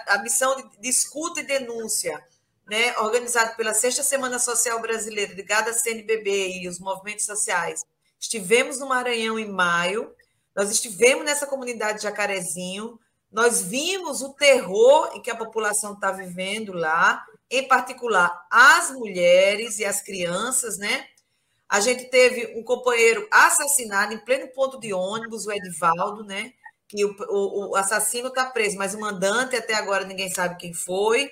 a 0.06 0.18
missão 0.18 0.56
de, 0.56 0.88
escuta 0.88 1.40
e 1.40 1.44
denúncia, 1.44 2.22
né, 2.68 2.96
organizada 2.98 3.54
pela 3.56 3.74
Sexta 3.74 4.02
Semana 4.02 4.38
Social 4.38 4.80
Brasileira, 4.80 5.34
ligada 5.34 5.70
à 5.70 5.74
CNBB 5.74 6.60
e 6.60 6.68
os 6.68 6.78
movimentos 6.78 7.26
sociais, 7.26 7.84
estivemos 8.18 8.78
no 8.78 8.86
Maranhão 8.88 9.38
em 9.38 9.50
maio, 9.50 10.14
nós 10.54 10.70
estivemos 10.70 11.24
nessa 11.24 11.46
comunidade 11.46 11.98
de 11.98 12.04
Jacarezinho, 12.04 12.98
nós 13.30 13.62
vimos 13.62 14.22
o 14.22 14.34
terror 14.34 15.10
em 15.14 15.22
que 15.22 15.30
a 15.30 15.36
população 15.36 15.94
está 15.94 16.10
vivendo 16.10 16.72
lá, 16.72 17.24
em 17.50 17.66
particular 17.66 18.46
as 18.50 18.90
mulheres 18.92 19.78
e 19.78 19.84
as 19.84 20.00
crianças, 20.00 20.78
né? 20.78 21.06
A 21.70 21.80
gente 21.80 22.10
teve 22.10 22.58
um 22.58 22.64
companheiro 22.64 23.28
assassinado 23.30 24.12
em 24.12 24.24
pleno 24.24 24.48
ponto 24.48 24.80
de 24.80 24.92
ônibus, 24.92 25.46
o 25.46 25.52
Edivaldo, 25.52 26.24
né? 26.24 26.52
Que 26.88 27.04
o, 27.04 27.14
o, 27.28 27.70
o 27.70 27.76
assassino 27.76 28.28
está 28.28 28.46
preso, 28.46 28.76
mas 28.76 28.94
o 28.94 29.00
mandante 29.00 29.54
até 29.56 29.74
agora 29.74 30.04
ninguém 30.04 30.30
sabe 30.30 30.56
quem 30.56 30.74
foi. 30.74 31.30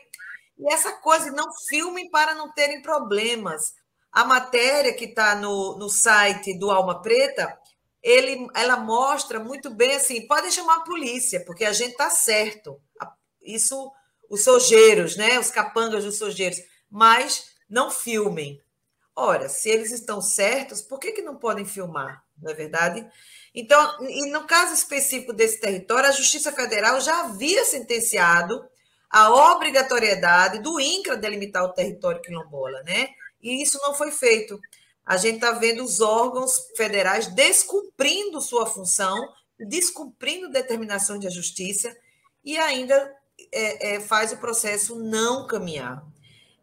E 0.59 0.73
essa 0.73 0.93
coisa, 0.93 1.31
não 1.33 1.49
filmem 1.69 2.09
para 2.11 2.35
não 2.35 2.53
terem 2.53 2.81
problemas. 2.83 3.75
A 4.13 4.25
matéria 4.25 4.95
que 4.95 5.07
está 5.07 5.35
no, 5.35 5.77
no 5.77 5.89
site 5.89 6.57
do 6.59 6.71
Alma 6.71 7.03
Preta 7.03 7.59
ele, 8.03 8.49
ela 8.55 8.77
mostra 8.77 9.39
muito 9.39 9.71
bem 9.71 9.95
assim, 9.95 10.27
podem 10.27 10.51
chamar 10.51 10.77
a 10.77 10.85
polícia, 10.85 11.45
porque 11.45 11.65
a 11.65 11.73
gente 11.73 11.93
está 11.93 12.11
certo. 12.11 12.81
Isso, 13.43 13.93
os 14.31 14.45
sojeiros, 14.45 15.17
né? 15.17 15.39
Os 15.39 15.51
capangas 15.51 16.05
dos 16.05 16.19
sojeiros, 16.19 16.59
mas 16.91 17.51
não 17.69 17.91
filmem. 17.91 18.61
Ora, 19.21 19.49
se 19.49 19.69
eles 19.69 19.91
estão 19.91 20.21
certos, 20.21 20.81
por 20.81 20.99
que, 20.99 21.13
que 21.13 21.23
não 21.23 21.37
podem 21.37 21.65
filmar? 21.65 22.23
Não 22.41 22.53
é 22.53 22.55
verdade? 22.55 23.07
Então, 23.55 23.97
e 24.09 24.31
no 24.31 24.47
caso 24.47 24.75
específico 24.75 25.33
desse 25.33 25.59
território, 25.61 26.09
a 26.09 26.13
Justiça 26.13 26.53
Federal 26.53 27.01
já 27.01 27.25
havia 27.25 27.65
sentenciado 27.65 28.65
a 29.11 29.31
obrigatoriedade 29.53 30.61
do 30.61 30.79
INCRA 30.79 31.17
delimitar 31.17 31.65
o 31.65 31.73
território 31.73 32.23
quilombola, 32.23 32.83
né? 32.83 33.09
E 33.43 33.63
isso 33.63 33.79
não 33.83 33.95
foi 33.95 34.13
feito 34.13 34.61
a 35.09 35.17
gente 35.17 35.37
está 35.37 35.53
vendo 35.53 35.83
os 35.83 36.03
órgãos 36.03 36.69
federais 36.77 37.29
descumprindo 37.29 38.43
sua 38.43 38.67
função, 38.67 39.17
descumprindo 39.59 40.51
determinação 40.51 41.19
da 41.19 41.31
justiça 41.31 41.97
e 42.45 42.59
ainda 42.59 43.11
é, 43.51 43.95
é, 43.95 44.01
faz 44.01 44.33
o 44.33 44.37
processo 44.37 44.97
não 44.97 45.47
caminhar. 45.47 46.05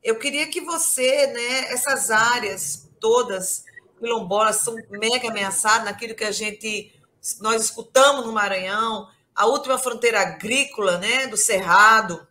Eu 0.05 0.19
queria 0.19 0.47
que 0.47 0.61
você, 0.61 1.25
né, 1.25 1.73
essas 1.73 2.11
áreas 2.11 2.87
todas 2.99 3.65
quilombolas 3.99 4.57
são 4.57 4.75
mega 4.91 5.29
ameaçadas 5.29 5.85
naquilo 5.85 6.13
que 6.13 6.23
a 6.23 6.31
gente 6.31 6.93
nós 7.41 7.63
escutamos 7.63 8.23
no 8.23 8.31
Maranhão, 8.31 9.09
a 9.33 9.47
última 9.47 9.79
fronteira 9.79 10.21
agrícola, 10.21 10.99
né, 10.99 11.25
do 11.25 11.35
Cerrado, 11.35 12.27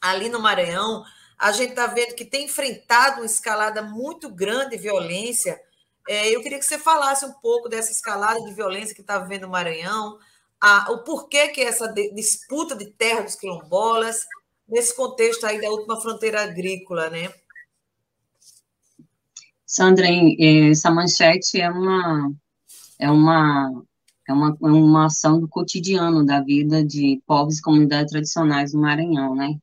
ali 0.00 0.30
no 0.30 0.40
Maranhão, 0.40 1.04
a 1.38 1.52
gente 1.52 1.70
está 1.70 1.86
vendo 1.86 2.14
que 2.14 2.24
tem 2.24 2.46
enfrentado 2.46 3.20
uma 3.20 3.26
escalada 3.26 3.82
muito 3.82 4.30
grande 4.30 4.70
de 4.70 4.78
violência. 4.78 5.60
É, 6.08 6.34
eu 6.34 6.40
queria 6.40 6.58
que 6.58 6.64
você 6.64 6.78
falasse 6.78 7.26
um 7.26 7.32
pouco 7.34 7.68
dessa 7.68 7.92
escalada 7.92 8.40
de 8.40 8.54
violência 8.54 8.94
que 8.94 9.02
está 9.02 9.18
vivendo 9.18 9.42
no 9.42 9.50
Maranhão, 9.50 10.18
a, 10.58 10.90
o 10.92 11.04
porquê 11.04 11.48
que 11.48 11.60
essa 11.60 11.86
de, 11.88 12.10
disputa 12.14 12.74
de 12.74 12.86
terra 12.86 13.20
dos 13.20 13.34
quilombolas, 13.34 14.24
nesse 14.68 14.94
contexto 14.94 15.44
aí 15.44 15.60
da 15.60 15.70
última 15.70 16.00
fronteira 16.00 16.42
agrícola, 16.42 17.10
né? 17.10 17.32
Sandra, 19.64 20.06
essa 20.70 20.90
manchete 20.90 21.60
é 21.60 21.70
uma 21.70 22.32
é 22.98 23.10
uma 23.10 23.84
é 24.28 24.32
uma, 24.32 24.56
uma 24.60 25.06
ação 25.06 25.38
do 25.38 25.48
cotidiano 25.48 26.24
da 26.24 26.40
vida 26.40 26.84
de 26.84 27.22
povos 27.26 27.58
e 27.58 27.62
comunidades 27.62 28.10
tradicionais 28.10 28.72
do 28.72 28.78
Maranhão, 28.78 29.34
né? 29.34 29.56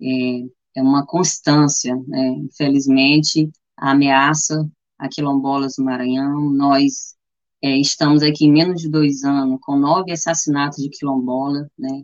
É, 0.00 0.78
é 0.80 0.82
uma 0.82 1.04
constância, 1.04 1.94
né? 2.06 2.28
Infelizmente, 2.38 3.50
a 3.76 3.90
ameaça 3.90 4.70
a 4.98 5.08
quilombolas 5.08 5.76
do 5.76 5.84
Maranhão, 5.84 6.50
nós 6.50 7.14
é, 7.62 7.76
estamos 7.78 8.22
aqui 8.22 8.44
em 8.46 8.52
menos 8.52 8.82
de 8.82 8.88
dois 8.88 9.24
anos 9.24 9.58
com 9.62 9.76
nove 9.76 10.12
assassinatos 10.12 10.82
de 10.82 10.90
quilombola, 10.90 11.70
né, 11.78 12.02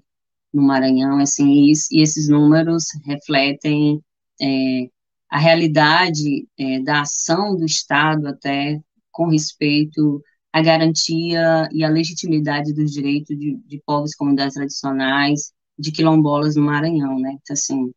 no 0.53 0.63
Maranhão, 0.63 1.19
assim, 1.19 1.67
e, 1.67 1.73
e 1.93 2.03
esses 2.03 2.29
números 2.29 2.87
refletem 3.05 4.03
é, 4.41 4.89
a 5.31 5.39
realidade 5.39 6.49
é, 6.59 6.81
da 6.81 7.03
ação 7.03 7.57
do 7.57 7.65
Estado 7.65 8.29
até 8.29 8.81
com 9.11 9.29
respeito 9.29 10.23
à 10.53 10.63
garantia 10.63 11.69
e 11.73 11.85
à 11.85 11.89
legitimidade 11.89 12.73
dos 12.73 12.93
direitos 12.93 13.39
de, 13.39 13.57
de 13.67 13.83
povos 13.85 14.13
e 14.13 14.17
comunidades 14.17 14.55
tradicionais, 14.55 15.53
de 15.79 15.93
quilombolas 15.93 16.57
no 16.57 16.63
Maranhão, 16.63 17.19
né, 17.19 17.37
então, 17.43 17.55
assim, 17.55 17.93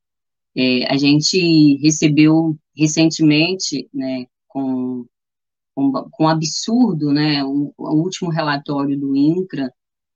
é, 0.55 0.91
a 0.91 0.97
gente 0.97 1.77
recebeu 1.77 2.57
recentemente, 2.75 3.89
né, 3.93 4.25
com, 4.47 5.05
com, 5.73 5.91
com 6.11 6.27
absurdo, 6.27 7.13
né, 7.13 7.43
o, 7.43 7.73
o, 7.77 7.95
último 7.95 8.29
relatório 8.29 8.99
do 8.99 9.15
INCRA, 9.15 9.71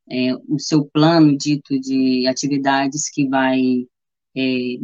é, 0.09 0.35
o 0.47 0.59
seu 0.59 0.85
plano 0.85 1.37
dito 1.37 1.79
de 1.79 2.27
atividades 2.27 3.09
que 3.09 3.27
vai 3.27 3.59
é, 4.35 4.77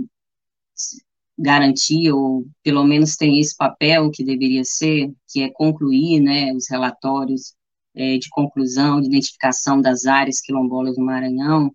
garantir, 1.37 2.11
ou 2.11 2.45
pelo 2.63 2.83
menos 2.83 3.15
tem 3.15 3.39
esse 3.39 3.55
papel 3.55 4.11
que 4.11 4.23
deveria 4.23 4.63
ser, 4.63 5.11
que 5.31 5.41
é 5.41 5.49
concluir, 5.49 6.19
né, 6.19 6.53
os 6.53 6.69
relatórios 6.69 7.53
é, 7.95 8.17
de 8.17 8.29
conclusão, 8.29 9.01
de 9.01 9.07
identificação 9.07 9.81
das 9.81 10.05
áreas 10.05 10.41
quilombolas 10.41 10.95
do 10.95 11.03
Maranhão, 11.03 11.73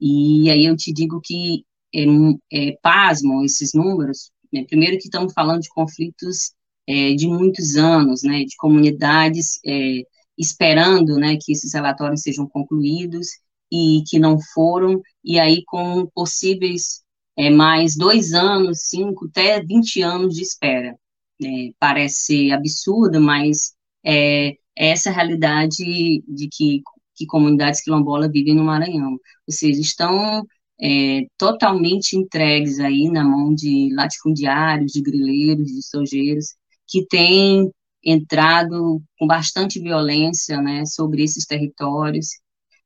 e 0.00 0.50
aí 0.50 0.64
eu 0.64 0.76
te 0.76 0.92
digo 0.92 1.20
que 1.22 1.64
é, 1.94 2.04
é, 2.52 2.78
pasmam 2.82 3.44
esses 3.44 3.72
números, 3.72 4.30
né? 4.52 4.64
primeiro 4.68 4.98
que 4.98 5.04
estamos 5.04 5.32
falando 5.32 5.62
de 5.62 5.68
conflitos 5.68 6.52
é, 6.86 7.14
de 7.14 7.26
muitos 7.26 7.76
anos, 7.76 8.22
né, 8.22 8.44
de 8.44 8.56
comunidades 8.56 9.60
é, 9.64 10.02
esperando, 10.38 11.16
né, 11.16 11.36
que 11.40 11.52
esses 11.52 11.72
relatórios 11.72 12.22
sejam 12.22 12.46
concluídos 12.48 13.28
e 13.72 14.02
que 14.08 14.18
não 14.18 14.38
foram, 14.54 15.00
e 15.24 15.38
aí 15.38 15.62
com 15.66 16.06
possíveis 16.14 17.02
é, 17.36 17.50
mais 17.50 17.96
dois 17.96 18.32
anos, 18.32 18.82
cinco, 18.88 19.26
até 19.26 19.62
20 19.62 20.02
anos 20.02 20.34
de 20.34 20.42
espera. 20.42 20.96
É, 21.42 21.46
parece 21.78 22.52
absurdo, 22.52 23.20
mas 23.20 23.74
é, 24.04 24.56
essa 24.76 25.08
é 25.10 25.12
a 25.12 25.14
realidade 25.14 26.22
de 26.28 26.48
que, 26.50 26.82
que 27.16 27.26
comunidades 27.26 27.82
quilombolas 27.82 28.30
vivem 28.30 28.54
no 28.54 28.64
Maranhão. 28.64 29.18
Seja, 29.50 29.80
estão 29.80 30.44
é, 30.80 31.26
totalmente 31.38 32.16
entregues 32.16 32.78
aí 32.80 33.08
na 33.10 33.24
mão 33.24 33.54
de 33.54 33.92
latifundiários, 33.94 34.92
de 34.92 35.02
grileiros, 35.02 35.66
de 35.66 35.82
sojeiros, 35.82 36.54
que 36.86 37.06
têm 37.06 37.70
entrado 38.04 39.02
com 39.18 39.26
bastante 39.26 39.80
violência 39.80 40.60
né, 40.60 40.84
sobre 40.86 41.22
esses 41.22 41.46
territórios, 41.46 42.28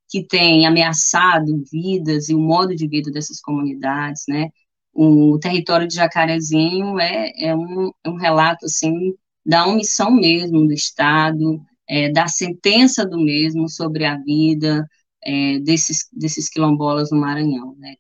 que 0.09 0.25
têm 0.25 0.67
ameaçado 0.67 1.63
vidas 1.71 2.29
e 2.29 2.35
o 2.35 2.41
modo 2.41 2.75
de 2.75 2.89
vida 2.89 3.11
dessas 3.11 3.41
comunidades, 3.41 4.23
né? 4.29 4.49
O 4.93 5.39
território 5.39 5.87
de 5.87 5.95
Jacarezinho 5.95 6.99
é, 6.99 7.31
é, 7.37 7.55
um, 7.55 7.91
é 8.03 8.09
um 8.09 8.17
relato, 8.17 8.65
assim, 8.65 9.15
da 9.45 9.67
omissão 9.67 10.11
mesmo 10.11 10.67
do 10.67 10.73
Estado, 10.73 11.61
é, 11.89 12.11
da 12.11 12.27
sentença 12.27 13.07
do 13.07 13.19
mesmo 13.19 13.69
sobre 13.69 14.05
a 14.05 14.17
vida, 14.17 14.87
é, 15.25 15.59
desses, 15.61 16.09
desses 16.13 16.49
quilombolas 16.49 17.11
no 17.11 17.21
Maranhão, 17.21 17.75
né, 17.79 17.95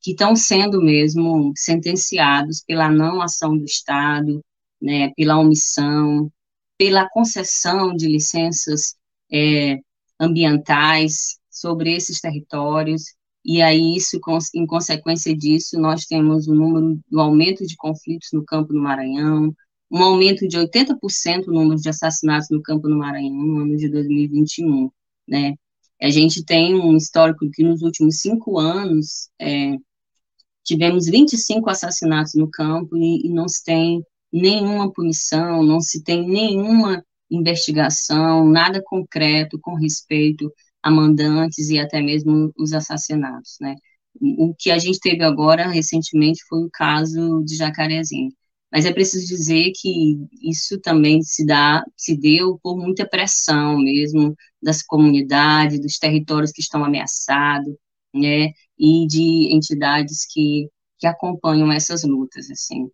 que 0.00 0.12
estão 0.12 0.34
sendo 0.36 0.80
mesmo 0.82 1.52
sentenciados 1.56 2.62
pela 2.66 2.90
não 2.90 3.22
ação 3.22 3.56
do 3.56 3.64
Estado, 3.64 4.44
né, 4.80 5.10
pela 5.16 5.38
omissão, 5.38 6.30
pela 6.78 7.08
concessão 7.08 7.94
de 7.94 8.08
licenças 8.08 8.96
é, 9.32 9.78
ambientais 10.20 11.38
sobre 11.50 11.94
esses 11.94 12.20
territórios, 12.20 13.04
e 13.44 13.60
aí 13.60 13.96
isso, 13.96 14.20
em 14.54 14.66
consequência 14.66 15.36
disso, 15.36 15.78
nós 15.80 16.06
temos 16.06 16.46
o 16.46 16.54
número 16.54 17.00
do 17.10 17.20
aumento 17.20 17.66
de 17.66 17.76
conflitos 17.76 18.28
no 18.32 18.44
campo 18.44 18.72
do 18.72 18.80
Maranhão, 18.80 19.54
um 19.90 20.02
aumento 20.02 20.46
de 20.46 20.56
80% 20.56 21.46
no 21.46 21.54
número 21.54 21.80
de 21.80 21.88
assassinatos 21.88 22.48
no 22.50 22.62
campo 22.62 22.88
do 22.88 22.96
Maranhão 22.96 23.34
no 23.34 23.60
ano 23.62 23.76
de 23.76 23.88
2021, 23.88 24.90
né, 25.28 25.54
a 26.02 26.10
gente 26.10 26.44
tem 26.44 26.74
um 26.74 26.96
histórico 26.96 27.48
que 27.52 27.62
nos 27.62 27.80
últimos 27.82 28.18
cinco 28.18 28.58
anos 28.58 29.28
é, 29.40 29.76
tivemos 30.64 31.06
25 31.06 31.70
assassinatos 31.70 32.34
no 32.34 32.50
campo 32.50 32.96
e, 32.96 33.26
e 33.26 33.28
não 33.28 33.48
se 33.48 33.62
tem 33.62 34.04
nenhuma 34.32 34.92
punição, 34.92 35.62
não 35.62 35.80
se 35.80 36.02
tem 36.02 36.26
nenhuma 36.26 37.04
investigação, 37.30 38.46
nada 38.48 38.82
concreto 38.84 39.58
com 39.60 39.74
respeito 39.74 40.52
a 40.82 40.90
mandantes 40.90 41.68
e 41.70 41.78
até 41.78 42.00
mesmo 42.00 42.52
os 42.56 42.72
assassinatos, 42.72 43.56
né? 43.60 43.74
O 44.20 44.54
que 44.58 44.70
a 44.70 44.78
gente 44.78 45.00
teve 45.00 45.24
agora, 45.24 45.68
recentemente, 45.68 46.44
foi 46.48 46.64
o 46.64 46.70
caso 46.70 47.42
de 47.44 47.56
Jacarezinho. 47.56 48.30
Mas 48.70 48.84
é 48.84 48.92
preciso 48.92 49.26
dizer 49.26 49.72
que 49.74 50.16
isso 50.42 50.80
também 50.80 51.22
se 51.22 51.44
dá, 51.44 51.82
se 51.96 52.16
deu 52.16 52.58
por 52.62 52.76
muita 52.76 53.06
pressão 53.06 53.78
mesmo 53.78 54.34
das 54.62 54.82
comunidades, 54.82 55.80
dos 55.80 55.98
territórios 55.98 56.52
que 56.52 56.62
estão 56.62 56.84
ameaçados, 56.84 57.74
né, 58.14 58.52
e 58.78 59.06
de 59.06 59.54
entidades 59.54 60.26
que, 60.30 60.68
que 60.98 61.06
acompanham 61.06 61.70
essas 61.72 62.02
lutas, 62.04 62.50
assim. 62.50 62.88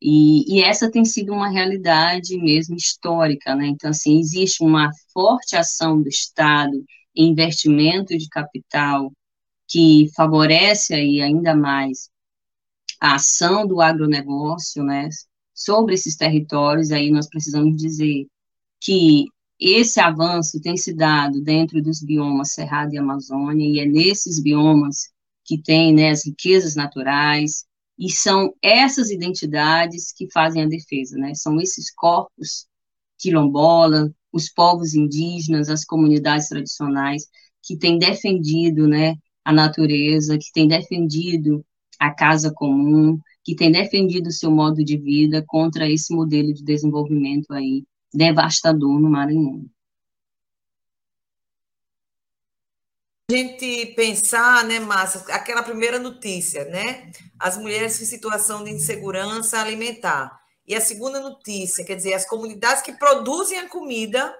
E, 0.00 0.56
e, 0.56 0.62
essa 0.62 0.90
tem 0.90 1.04
sido 1.04 1.32
uma 1.32 1.48
realidade 1.48 2.38
mesmo 2.38 2.76
histórica, 2.76 3.54
né? 3.54 3.66
Então, 3.66 3.90
assim, 3.90 4.18
existe 4.20 4.62
uma 4.62 4.90
forte 5.12 5.56
ação 5.56 6.00
do 6.00 6.08
Estado 6.08 6.84
em 7.16 7.30
investimento 7.30 8.16
de 8.16 8.28
capital 8.28 9.12
que 9.66 10.08
favorece 10.16 10.94
aí 10.94 11.20
ainda 11.20 11.54
mais 11.54 12.10
a 13.00 13.16
ação 13.16 13.66
do 13.66 13.80
agronegócio, 13.80 14.82
né? 14.84 15.08
Sobre 15.54 15.94
esses 15.94 16.16
territórios, 16.16 16.92
aí 16.92 17.10
nós 17.10 17.28
precisamos 17.28 17.76
dizer 17.76 18.26
que 18.80 19.26
esse 19.60 19.98
avanço 20.00 20.60
tem 20.60 20.76
se 20.76 20.94
dado 20.94 21.42
dentro 21.42 21.82
dos 21.82 22.00
biomas 22.00 22.52
Cerrado 22.52 22.94
e 22.94 22.98
Amazônia, 22.98 23.66
e 23.66 23.80
é 23.80 23.86
nesses 23.86 24.40
biomas 24.40 25.10
que 25.44 25.60
tem 25.60 25.92
né, 25.92 26.10
as 26.10 26.24
riquezas 26.24 26.76
naturais, 26.76 27.64
e 27.98 28.10
são 28.10 28.54
essas 28.62 29.10
identidades 29.10 30.12
que 30.12 30.30
fazem 30.32 30.62
a 30.62 30.68
defesa, 30.68 31.16
né? 31.16 31.34
São 31.34 31.60
esses 31.60 31.92
corpos 31.94 32.66
quilombola, 33.18 34.12
os 34.32 34.48
povos 34.48 34.94
indígenas, 34.94 35.68
as 35.68 35.84
comunidades 35.84 36.48
tradicionais 36.48 37.26
que 37.62 37.76
têm 37.76 37.98
defendido, 37.98 38.86
né, 38.86 39.14
a 39.44 39.52
natureza, 39.52 40.38
que 40.38 40.52
têm 40.52 40.68
defendido 40.68 41.64
a 41.98 42.14
casa 42.14 42.52
comum, 42.54 43.18
que 43.44 43.56
têm 43.56 43.72
defendido 43.72 44.28
o 44.28 44.32
seu 44.32 44.50
modo 44.50 44.84
de 44.84 44.96
vida 44.96 45.44
contra 45.46 45.90
esse 45.90 46.14
modelo 46.14 46.52
de 46.54 46.62
desenvolvimento 46.62 47.52
aí 47.52 47.84
devastador 48.14 49.00
no 49.00 49.10
Maranhão. 49.10 49.64
Gente 53.30 53.92
pensar, 53.94 54.64
né, 54.64 54.80
Márcia, 54.80 55.22
aquela 55.28 55.62
primeira 55.62 55.98
notícia, 55.98 56.64
né? 56.64 57.12
As 57.38 57.58
mulheres 57.58 58.00
em 58.00 58.06
situação 58.06 58.64
de 58.64 58.70
insegurança 58.70 59.60
alimentar. 59.60 60.40
E 60.66 60.74
a 60.74 60.80
segunda 60.80 61.20
notícia, 61.20 61.84
quer 61.84 61.94
dizer, 61.94 62.14
as 62.14 62.26
comunidades 62.26 62.82
que 62.82 62.92
produzem 62.92 63.58
a 63.58 63.68
comida, 63.68 64.34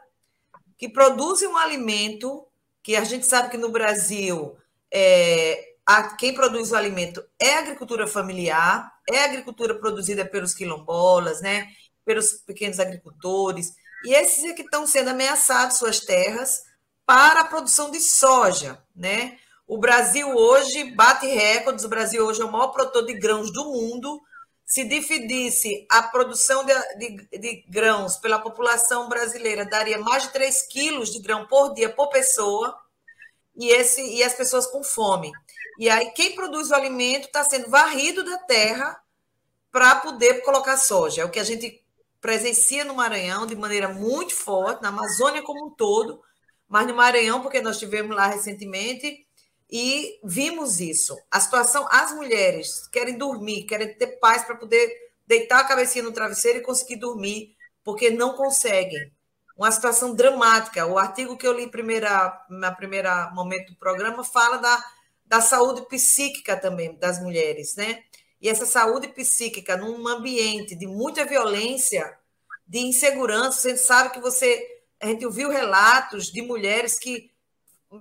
que 0.79 0.89
produzem 0.89 1.49
um 1.49 1.57
alimento, 1.57 2.47
que 2.83 2.97
a 2.97 3.05
gente 3.05 3.27
sabe 3.27 3.51
que 3.51 3.59
no 3.59 3.71
Brasil 3.71 4.57
é, 4.91 5.75
a, 5.85 6.17
quem 6.17 6.33
produz 6.33 6.73
o 6.73 6.77
alimento 6.77 7.23
é 7.39 7.55
a 7.55 7.59
agricultura 7.59 8.07
familiar, 8.07 8.91
é 9.07 9.21
a 9.21 9.25
agricultura 9.25 9.75
produzida 9.75 10.25
pelos 10.25 10.55
quilombolas, 10.55 11.43
né? 11.43 11.69
pelos 12.07 12.33
pequenos 12.33 12.81
agricultores, 12.81 13.75
e 14.03 14.15
esses 14.15 14.43
é 14.45 14.55
que 14.55 14.63
estão 14.63 14.87
sendo 14.87 15.11
ameaçados 15.11 15.77
suas 15.77 16.01
terras 16.01 16.68
para 17.09 17.41
a 17.41 17.45
produção 17.47 17.91
de 17.91 18.01
soja, 18.01 18.85
né? 18.95 19.39
O 19.67 19.79
Brasil 19.79 20.29
hoje 20.29 20.93
bate 20.93 21.27
recordes, 21.27 21.83
o 21.87 21.89
Brasil 21.89 22.23
hoje 22.23 22.43
é 22.43 22.45
o 22.45 22.53
maior 22.53 22.69
produtor 22.69 23.07
de 23.07 23.15
grãos 23.15 23.51
do 23.51 23.65
mundo. 23.65 24.21
Se 24.67 24.85
dividisse 24.85 25.87
a 25.91 26.03
produção 26.03 26.67
de, 26.67 26.75
de, 26.99 27.39
de 27.39 27.65
grãos 27.71 28.19
pela 28.19 28.39
população 28.39 29.09
brasileira, 29.09 29.65
daria 29.65 29.99
mais 29.99 30.25
de 30.25 30.35
3 30.35 30.61
quilos 30.69 31.11
de 31.11 31.19
grão 31.23 31.47
por 31.47 31.73
dia 31.73 31.89
por 31.89 32.11
pessoa, 32.11 32.79
e, 33.57 33.71
esse, 33.71 34.03
e 34.03 34.23
as 34.23 34.35
pessoas 34.35 34.67
com 34.67 34.85
fome. 34.85 35.33
E 35.79 35.89
aí, 35.89 36.11
quem 36.11 36.35
produz 36.35 36.69
o 36.69 36.75
alimento 36.75 37.29
está 37.29 37.43
sendo 37.43 37.71
varrido 37.71 38.23
da 38.23 38.37
terra 38.41 39.01
para 39.73 39.95
poder 39.97 40.43
colocar 40.43 40.77
soja. 40.77 41.23
É 41.23 41.25
o 41.25 41.31
que 41.31 41.41
a 41.41 41.45
gente 41.45 41.83
presencia 42.21 42.85
no 42.85 42.95
Maranhão 42.95 43.47
de 43.47 43.57
maneira 43.57 43.89
muito 43.89 44.35
forte, 44.35 44.83
na 44.83 44.91
Amazônia 44.91 45.43
como 45.43 45.69
um 45.69 45.71
todo, 45.71 46.23
mas 46.69 46.87
no 46.87 46.95
Maranhão, 46.95 47.41
porque 47.41 47.61
nós 47.61 47.79
tivemos 47.79 48.15
lá 48.15 48.27
recentemente 48.27 49.27
e 49.71 50.19
vimos 50.25 50.81
isso. 50.81 51.17
A 51.31 51.41
situação, 51.41 51.87
as 51.91 52.13
mulheres 52.13 52.87
querem 52.89 53.17
dormir, 53.17 53.65
querem 53.65 53.95
ter 53.95 54.19
paz 54.19 54.45
para 54.45 54.57
poder 54.57 54.91
deitar 55.27 55.61
a 55.61 55.65
cabecinha 55.65 56.05
no 56.05 56.13
travesseiro 56.13 56.59
e 56.59 56.63
conseguir 56.63 56.97
dormir, 56.97 57.57
porque 57.85 58.11
não 58.11 58.35
conseguem. 58.35 59.13
Uma 59.57 59.73
situação 59.73 60.15
dramática. 60.15 60.87
O 60.87 60.99
artigo 60.99 61.37
que 61.37 61.47
eu 61.47 61.53
li 61.53 61.69
primeira, 61.69 62.41
na 62.49 62.71
primeira 62.71 63.31
momento 63.35 63.73
do 63.73 63.79
programa 63.79 64.23
fala 64.23 64.57
da, 64.59 64.85
da 65.27 65.41
saúde 65.41 65.87
psíquica 65.89 66.57
também 66.57 66.97
das 66.97 67.21
mulheres, 67.21 67.75
né? 67.75 68.05
E 68.41 68.49
essa 68.49 68.65
saúde 68.65 69.09
psíquica 69.09 69.77
num 69.77 70.07
ambiente 70.07 70.77
de 70.77 70.87
muita 70.87 71.25
violência, 71.25 72.17
de 72.67 72.79
insegurança, 72.79 73.61
você 73.61 73.77
sabe 73.77 74.11
que 74.11 74.21
você. 74.21 74.78
A 75.01 75.07
gente 75.07 75.25
ouviu 75.25 75.49
relatos 75.51 76.27
de 76.27 76.43
mulheres 76.43 76.99
que 76.99 77.31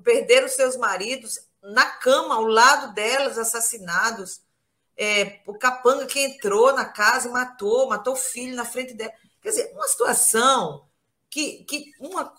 perderam 0.04 0.48
seus 0.48 0.76
maridos 0.76 1.40
na 1.62 1.86
cama, 1.86 2.36
ao 2.36 2.46
lado 2.46 2.94
delas, 2.94 3.38
assassinados. 3.38 4.42
É, 4.96 5.42
o 5.46 5.54
capanga 5.54 6.06
que 6.08 6.20
entrou 6.20 6.74
na 6.74 6.86
casa 6.86 7.28
e 7.28 7.32
matou, 7.32 7.88
matou 7.88 8.14
o 8.14 8.18
filho 8.18 8.56
na 8.56 8.66
frente 8.66 8.94
dela. 8.94 9.14
Quer 9.42 9.50
dizer, 9.50 9.72
uma 9.74 9.88
situação 9.88 10.88
que, 11.30 11.64
que, 11.66 11.94
uma, 12.00 12.34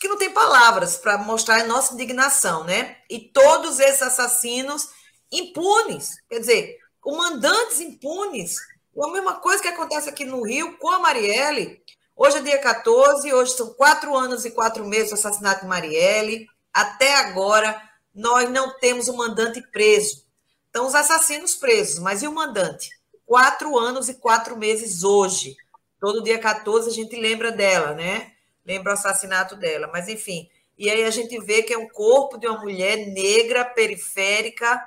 que 0.00 0.08
não 0.08 0.16
tem 0.16 0.32
palavras 0.32 0.96
para 0.96 1.16
mostrar 1.18 1.60
a 1.60 1.66
nossa 1.66 1.94
indignação, 1.94 2.64
né? 2.64 2.98
E 3.08 3.20
todos 3.20 3.78
esses 3.78 4.02
assassinos 4.02 4.88
impunes, 5.30 6.20
quer 6.28 6.40
dizer, 6.40 6.78
comandantes 7.00 7.80
impunes. 7.80 8.56
É 8.96 9.04
a 9.04 9.12
mesma 9.12 9.34
coisa 9.34 9.62
que 9.62 9.68
acontece 9.68 10.08
aqui 10.08 10.24
no 10.24 10.42
Rio 10.42 10.76
com 10.78 10.90
a 10.90 10.98
Marielle. 10.98 11.82
Hoje 12.20 12.38
é 12.38 12.42
dia 12.42 12.58
14, 12.58 13.32
hoje 13.32 13.52
são 13.52 13.72
quatro 13.74 14.16
anos 14.16 14.44
e 14.44 14.50
quatro 14.50 14.84
meses 14.84 15.10
do 15.10 15.14
assassinato 15.14 15.60
de 15.60 15.68
Marielle. 15.68 16.48
Até 16.74 17.14
agora, 17.14 17.80
nós 18.12 18.50
não 18.50 18.76
temos 18.80 19.06
o 19.06 19.16
mandante 19.16 19.62
preso. 19.70 20.26
Então, 20.68 20.88
os 20.88 20.96
assassinos 20.96 21.54
presos, 21.54 22.00
mas 22.00 22.20
e 22.20 22.26
o 22.26 22.34
mandante? 22.34 22.90
Quatro 23.24 23.78
anos 23.78 24.08
e 24.08 24.14
quatro 24.14 24.56
meses 24.58 25.04
hoje. 25.04 25.54
Todo 26.00 26.20
dia 26.20 26.40
14 26.40 26.90
a 26.90 26.92
gente 26.92 27.14
lembra 27.14 27.52
dela, 27.52 27.94
né? 27.94 28.32
Lembra 28.66 28.90
o 28.90 28.94
assassinato 28.94 29.54
dela. 29.54 29.88
Mas, 29.92 30.08
enfim. 30.08 30.50
E 30.76 30.90
aí 30.90 31.04
a 31.04 31.10
gente 31.12 31.38
vê 31.38 31.62
que 31.62 31.72
é 31.72 31.78
um 31.78 31.88
corpo 31.88 32.36
de 32.36 32.48
uma 32.48 32.58
mulher 32.58 32.96
negra, 32.96 33.64
periférica, 33.64 34.84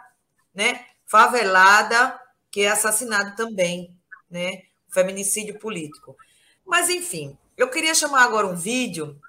né, 0.54 0.86
favelada, 1.06 2.20
que 2.52 2.64
é 2.64 2.68
assassinado 2.68 3.38
também, 3.38 3.96
né, 4.30 4.64
feminicídio 4.90 5.58
político. 5.60 6.14
Mas, 6.66 6.90
enfim, 6.90 7.38
eu 7.58 7.70
queria 7.70 7.94
chamar 7.94 8.24
agora 8.24 8.48
um 8.48 8.56
vídeo, 8.56 9.20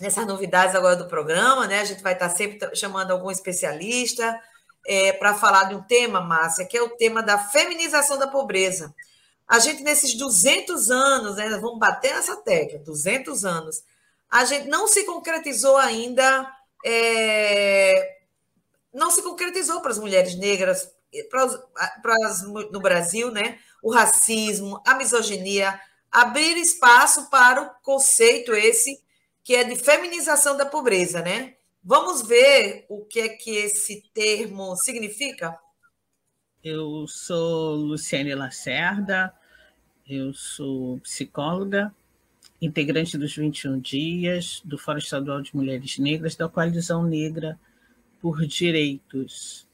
nessas 0.00 0.26
novidades 0.26 0.74
agora 0.74 0.96
do 0.96 1.08
programa, 1.08 1.66
né, 1.66 1.80
a 1.80 1.84
gente 1.84 2.02
vai 2.02 2.14
estar 2.14 2.30
sempre 2.30 2.74
chamando 2.74 3.10
algum 3.10 3.30
especialista 3.30 4.40
é, 4.86 5.12
para 5.12 5.34
falar 5.34 5.64
de 5.64 5.74
um 5.74 5.82
tema, 5.82 6.20
Márcia, 6.20 6.66
que 6.66 6.76
é 6.76 6.82
o 6.82 6.96
tema 6.96 7.22
da 7.22 7.38
feminização 7.38 8.18
da 8.18 8.26
pobreza. 8.26 8.94
A 9.46 9.58
gente, 9.58 9.82
nesses 9.82 10.14
200 10.14 10.90
anos, 10.90 11.36
né, 11.36 11.48
vamos 11.60 11.78
bater 11.78 12.14
nessa 12.14 12.36
tecla, 12.36 12.78
200 12.78 13.44
anos, 13.44 13.82
a 14.30 14.44
gente 14.44 14.68
não 14.68 14.86
se 14.86 15.04
concretizou 15.04 15.76
ainda 15.76 16.50
é, 16.84 18.18
não 18.92 19.10
se 19.10 19.22
concretizou 19.22 19.80
para 19.80 19.90
as 19.90 19.98
mulheres 19.98 20.34
negras, 20.34 20.90
para, 21.28 21.48
para 22.02 22.26
as, 22.26 22.42
no 22.42 22.80
Brasil, 22.80 23.30
né? 23.30 23.58
O 23.82 23.92
racismo, 23.92 24.80
a 24.86 24.94
misoginia, 24.94 25.80
abrir 26.10 26.56
espaço 26.56 27.30
para 27.30 27.62
o 27.62 27.70
conceito 27.82 28.52
esse 28.52 29.00
que 29.44 29.54
é 29.54 29.64
de 29.64 29.76
feminização 29.76 30.56
da 30.56 30.66
pobreza, 30.66 31.22
né? 31.22 31.54
Vamos 31.82 32.26
ver 32.26 32.84
o 32.88 33.04
que 33.04 33.20
é 33.20 33.28
que 33.28 33.50
esse 33.50 34.02
termo 34.12 34.76
significa? 34.76 35.58
Eu 36.62 37.06
sou 37.08 37.74
Luciane 37.74 38.34
Lacerda, 38.34 39.32
eu 40.06 40.34
sou 40.34 40.98
psicóloga, 41.00 41.94
integrante 42.60 43.16
dos 43.16 43.34
21 43.34 43.80
Dias, 43.80 44.60
do 44.64 44.76
Fórum 44.76 44.98
Estadual 44.98 45.40
de 45.40 45.56
Mulheres 45.56 45.98
Negras, 45.98 46.36
da 46.36 46.48
Coalizão 46.48 47.02
Negra 47.02 47.58
por 48.20 48.44
direitos 48.46 49.66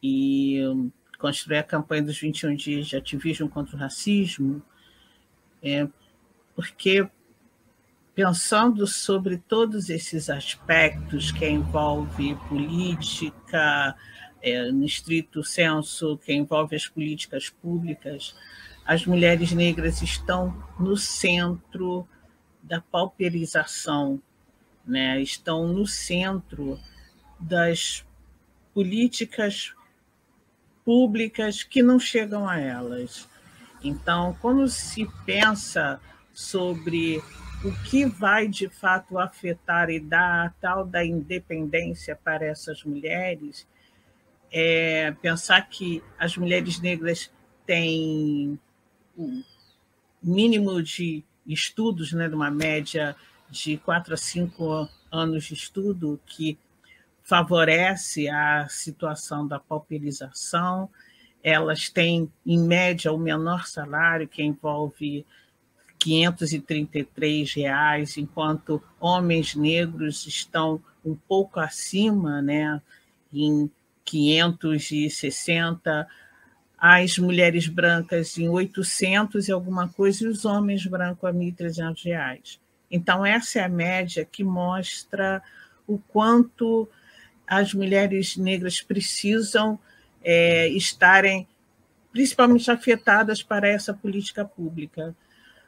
e 0.00 0.60
construir 1.18 1.58
a 1.58 1.64
campanha 1.64 2.02
dos 2.02 2.18
21 2.18 2.54
dias 2.54 2.86
de 2.86 2.96
ativismo 2.96 3.48
contra 3.48 3.76
o 3.76 3.78
racismo, 3.78 4.62
é, 5.62 5.86
porque 6.54 7.08
pensando 8.14 8.86
sobre 8.86 9.38
todos 9.38 9.88
esses 9.88 10.28
aspectos 10.28 11.32
que 11.32 11.48
envolve 11.48 12.34
política, 12.48 13.96
é, 14.42 14.70
no 14.70 14.84
estrito 14.84 15.42
senso, 15.42 16.18
que 16.18 16.32
envolve 16.32 16.76
as 16.76 16.86
políticas 16.86 17.48
públicas, 17.48 18.34
as 18.84 19.06
mulheres 19.06 19.52
negras 19.52 20.02
estão 20.02 20.62
no 20.78 20.96
centro 20.96 22.06
da 22.62 22.80
pauperização, 22.80 24.20
né? 24.84 25.20
estão 25.22 25.66
no 25.68 25.86
centro 25.86 26.78
das 27.38 28.04
políticas 28.74 29.74
públicas 30.84 31.62
que 31.62 31.82
não 31.82 31.98
chegam 31.98 32.48
a 32.48 32.58
elas. 32.58 33.29
Então, 33.82 34.36
quando 34.40 34.68
se 34.68 35.06
pensa 35.24 36.00
sobre 36.32 37.22
o 37.64 37.72
que 37.84 38.04
vai 38.06 38.48
de 38.48 38.68
fato 38.68 39.18
afetar 39.18 39.90
e 39.90 40.00
dar 40.00 40.46
a 40.46 40.50
tal 40.60 40.86
da 40.86 41.04
independência 41.04 42.16
para 42.16 42.44
essas 42.44 42.84
mulheres, 42.84 43.66
é 44.50 45.12
pensar 45.22 45.62
que 45.68 46.02
as 46.18 46.36
mulheres 46.36 46.80
negras 46.80 47.30
têm 47.66 48.58
um 49.16 49.42
mínimo 50.22 50.82
de 50.82 51.24
estudos, 51.46 52.12
né, 52.12 52.28
de 52.28 52.34
uma 52.34 52.50
média 52.50 53.14
de 53.48 53.76
quatro 53.78 54.14
a 54.14 54.16
cinco 54.16 54.88
anos 55.10 55.44
de 55.44 55.54
estudo, 55.54 56.20
que 56.26 56.58
favorece 57.22 58.28
a 58.28 58.66
situação 58.68 59.46
da 59.46 59.58
pauperização. 59.58 60.88
Elas 61.42 61.88
têm, 61.88 62.30
em 62.44 62.58
média, 62.58 63.12
o 63.12 63.18
menor 63.18 63.66
salário, 63.66 64.28
que 64.28 64.42
envolve 64.42 65.24
533 65.98 67.54
reais, 67.54 68.16
enquanto 68.16 68.82
homens 68.98 69.54
negros 69.54 70.26
estão 70.26 70.82
um 71.04 71.14
pouco 71.14 71.60
acima, 71.60 72.42
né, 72.42 72.80
em 73.32 73.70
560, 74.04 76.06
as 76.78 77.18
mulheres 77.18 77.68
brancas 77.68 78.38
em 78.38 78.48
800 78.48 79.48
e 79.48 79.52
alguma 79.52 79.88
coisa, 79.88 80.24
e 80.24 80.28
os 80.28 80.44
homens 80.44 80.86
brancos 80.86 81.28
a 81.28 81.32
1.300 81.32 82.04
reais. 82.04 82.60
Então, 82.90 83.24
essa 83.24 83.60
é 83.60 83.64
a 83.64 83.68
média 83.68 84.24
que 84.24 84.42
mostra 84.42 85.42
o 85.86 85.98
quanto 85.98 86.88
as 87.46 87.74
mulheres 87.74 88.36
negras 88.36 88.80
precisam 88.80 89.78
é, 90.22 90.68
estarem 90.68 91.46
principalmente 92.12 92.70
afetadas 92.70 93.42
para 93.42 93.68
essa 93.68 93.94
política 93.94 94.44
pública. 94.44 95.14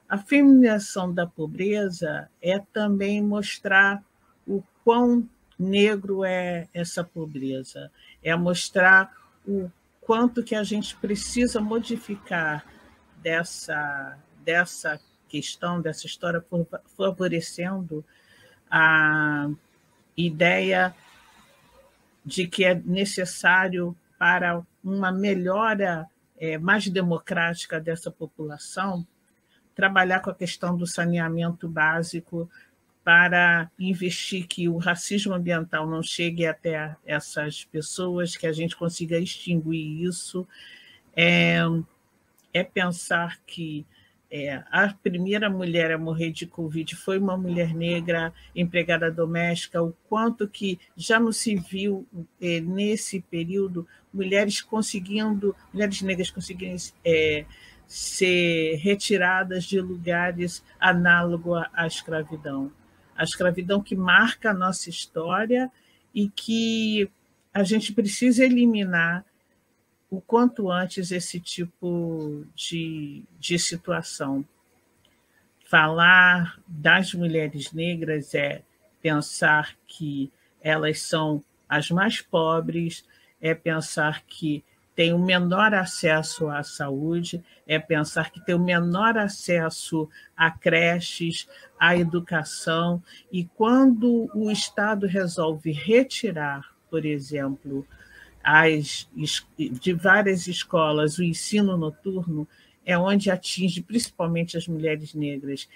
A 0.08 0.18
feminização 0.18 1.12
da 1.12 1.26
pobreza 1.26 2.28
é 2.40 2.58
também 2.72 3.22
mostrar 3.22 4.02
o 4.46 4.62
quão 4.84 5.28
negro 5.58 6.24
é 6.24 6.68
essa 6.74 7.04
pobreza, 7.04 7.90
é 8.22 8.34
mostrar 8.34 9.12
o 9.46 9.70
quanto 10.00 10.42
que 10.42 10.54
a 10.54 10.64
gente 10.64 10.96
precisa 10.96 11.60
modificar 11.60 12.66
dessa, 13.22 14.18
dessa 14.44 15.00
questão, 15.28 15.80
dessa 15.80 16.06
história, 16.06 16.44
favorecendo 16.96 18.04
a 18.70 19.48
ideia 20.16 20.94
de 22.24 22.46
que 22.46 22.64
é 22.64 22.74
necessário 22.74 23.96
para 24.22 24.64
uma 24.84 25.10
melhora 25.10 26.08
é, 26.38 26.56
mais 26.56 26.88
democrática 26.88 27.80
dessa 27.80 28.08
população 28.08 29.04
trabalhar 29.74 30.20
com 30.20 30.30
a 30.30 30.34
questão 30.34 30.76
do 30.76 30.86
saneamento 30.86 31.68
básico 31.68 32.48
para 33.02 33.68
investir 33.76 34.46
que 34.46 34.68
o 34.68 34.76
racismo 34.76 35.34
ambiental 35.34 35.88
não 35.88 36.04
chegue 36.04 36.46
até 36.46 36.94
essas 37.04 37.64
pessoas, 37.64 38.36
que 38.36 38.46
a 38.46 38.52
gente 38.52 38.76
consiga 38.76 39.18
extinguir 39.18 40.04
isso, 40.04 40.46
é, 41.16 41.58
é 42.54 42.62
pensar 42.62 43.40
que 43.44 43.84
é, 44.34 44.64
a 44.70 44.94
primeira 44.94 45.50
mulher 45.50 45.92
a 45.92 45.98
morrer 45.98 46.30
de 46.30 46.46
Covid 46.46 46.96
foi 46.96 47.18
uma 47.18 47.36
mulher 47.36 47.74
negra, 47.74 48.32
empregada 48.56 49.10
doméstica, 49.10 49.82
o 49.82 49.92
quanto 50.08 50.48
que 50.48 50.80
já 50.96 51.20
não 51.20 51.30
se 51.30 51.54
viu 51.54 52.06
é, 52.40 52.58
nesse 52.58 53.20
período 53.20 53.86
mulheres 54.12 54.62
conseguindo, 54.62 55.54
mulheres 55.70 56.00
negras 56.00 56.30
conseguindo 56.30 56.80
é, 57.04 57.44
ser 57.86 58.76
retiradas 58.76 59.64
de 59.64 59.78
lugares 59.82 60.64
análogos 60.80 61.62
à 61.74 61.86
escravidão. 61.86 62.72
A 63.14 63.24
escravidão 63.24 63.82
que 63.82 63.94
marca 63.94 64.50
a 64.50 64.54
nossa 64.54 64.88
história 64.88 65.70
e 66.14 66.30
que 66.30 67.06
a 67.52 67.62
gente 67.62 67.92
precisa 67.92 68.46
eliminar 68.46 69.26
o 70.12 70.20
quanto 70.20 70.70
antes 70.70 71.10
esse 71.10 71.40
tipo 71.40 72.44
de, 72.54 73.24
de 73.40 73.58
situação. 73.58 74.44
Falar 75.64 76.60
das 76.68 77.14
mulheres 77.14 77.72
negras 77.72 78.34
é 78.34 78.60
pensar 79.00 79.74
que 79.86 80.30
elas 80.60 81.00
são 81.00 81.42
as 81.66 81.90
mais 81.90 82.20
pobres, 82.20 83.06
é 83.40 83.54
pensar 83.54 84.22
que 84.26 84.62
tem 84.94 85.14
o 85.14 85.18
menor 85.18 85.72
acesso 85.72 86.46
à 86.50 86.62
saúde, 86.62 87.42
é 87.66 87.78
pensar 87.78 88.30
que 88.30 88.44
tem 88.44 88.54
o 88.54 88.62
menor 88.62 89.16
acesso 89.16 90.10
a 90.36 90.50
creches, 90.50 91.48
à 91.80 91.96
educação, 91.96 93.02
e 93.32 93.46
quando 93.56 94.28
o 94.34 94.50
Estado 94.50 95.06
resolve 95.06 95.72
retirar, 95.72 96.76
por 96.90 97.06
exemplo, 97.06 97.86
as, 98.42 99.08
de 99.56 99.92
várias 99.92 100.46
escolas 100.46 101.18
o 101.18 101.22
ensino 101.22 101.76
noturno, 101.76 102.46
é 102.84 102.98
onde 102.98 103.30
atinge 103.30 103.80
principalmente 103.82 104.56
as 104.56 104.66
mulheres 104.66 105.14
negras, 105.14 105.68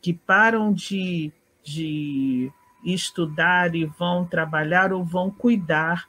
que 0.00 0.12
param 0.12 0.72
de, 0.72 1.32
de 1.62 2.50
estudar 2.84 3.74
e 3.74 3.84
vão 3.84 4.24
trabalhar 4.26 4.92
ou 4.92 5.04
vão 5.04 5.30
cuidar 5.30 6.08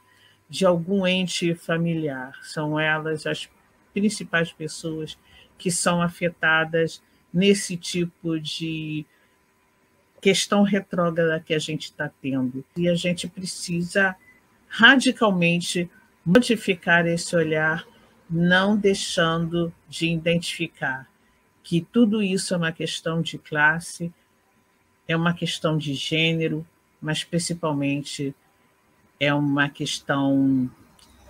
de 0.49 0.65
algum 0.65 1.07
ente 1.07 1.55
familiar. 1.55 2.37
São 2.41 2.79
elas 2.79 3.25
as 3.25 3.49
principais 3.93 4.51
pessoas 4.51 5.17
que 5.57 5.71
são 5.71 6.01
afetadas 6.01 7.01
nesse 7.33 7.77
tipo 7.77 8.39
de 8.39 9.05
questão 10.19 10.63
retrógrada 10.63 11.39
que 11.39 11.53
a 11.53 11.59
gente 11.59 11.85
está 11.85 12.09
tendo. 12.21 12.63
E 12.75 12.87
a 12.87 12.95
gente 12.95 13.27
precisa 13.27 14.15
radicalmente 14.75 15.87
modificar 16.25 17.05
esse 17.05 17.35
olhar, 17.35 17.85
não 18.27 18.75
deixando 18.75 19.71
de 19.87 20.07
identificar 20.07 21.07
que 21.61 21.79
tudo 21.79 22.23
isso 22.23 22.55
é 22.55 22.57
uma 22.57 22.71
questão 22.71 23.21
de 23.21 23.37
classe, 23.37 24.11
é 25.07 25.15
uma 25.15 25.31
questão 25.31 25.77
de 25.77 25.93
gênero, 25.93 26.65
mas 26.99 27.23
principalmente 27.23 28.33
é 29.19 29.31
uma 29.31 29.69
questão 29.69 30.67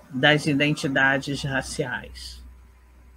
das 0.09 0.45
identidades 0.45 1.43
raciais. 1.43 2.41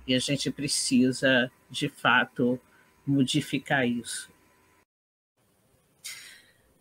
E 0.08 0.14
a 0.14 0.18
gente 0.18 0.50
precisa, 0.50 1.52
de 1.70 1.88
fato, 1.88 2.58
modificar 3.06 3.86
isso. 3.86 4.28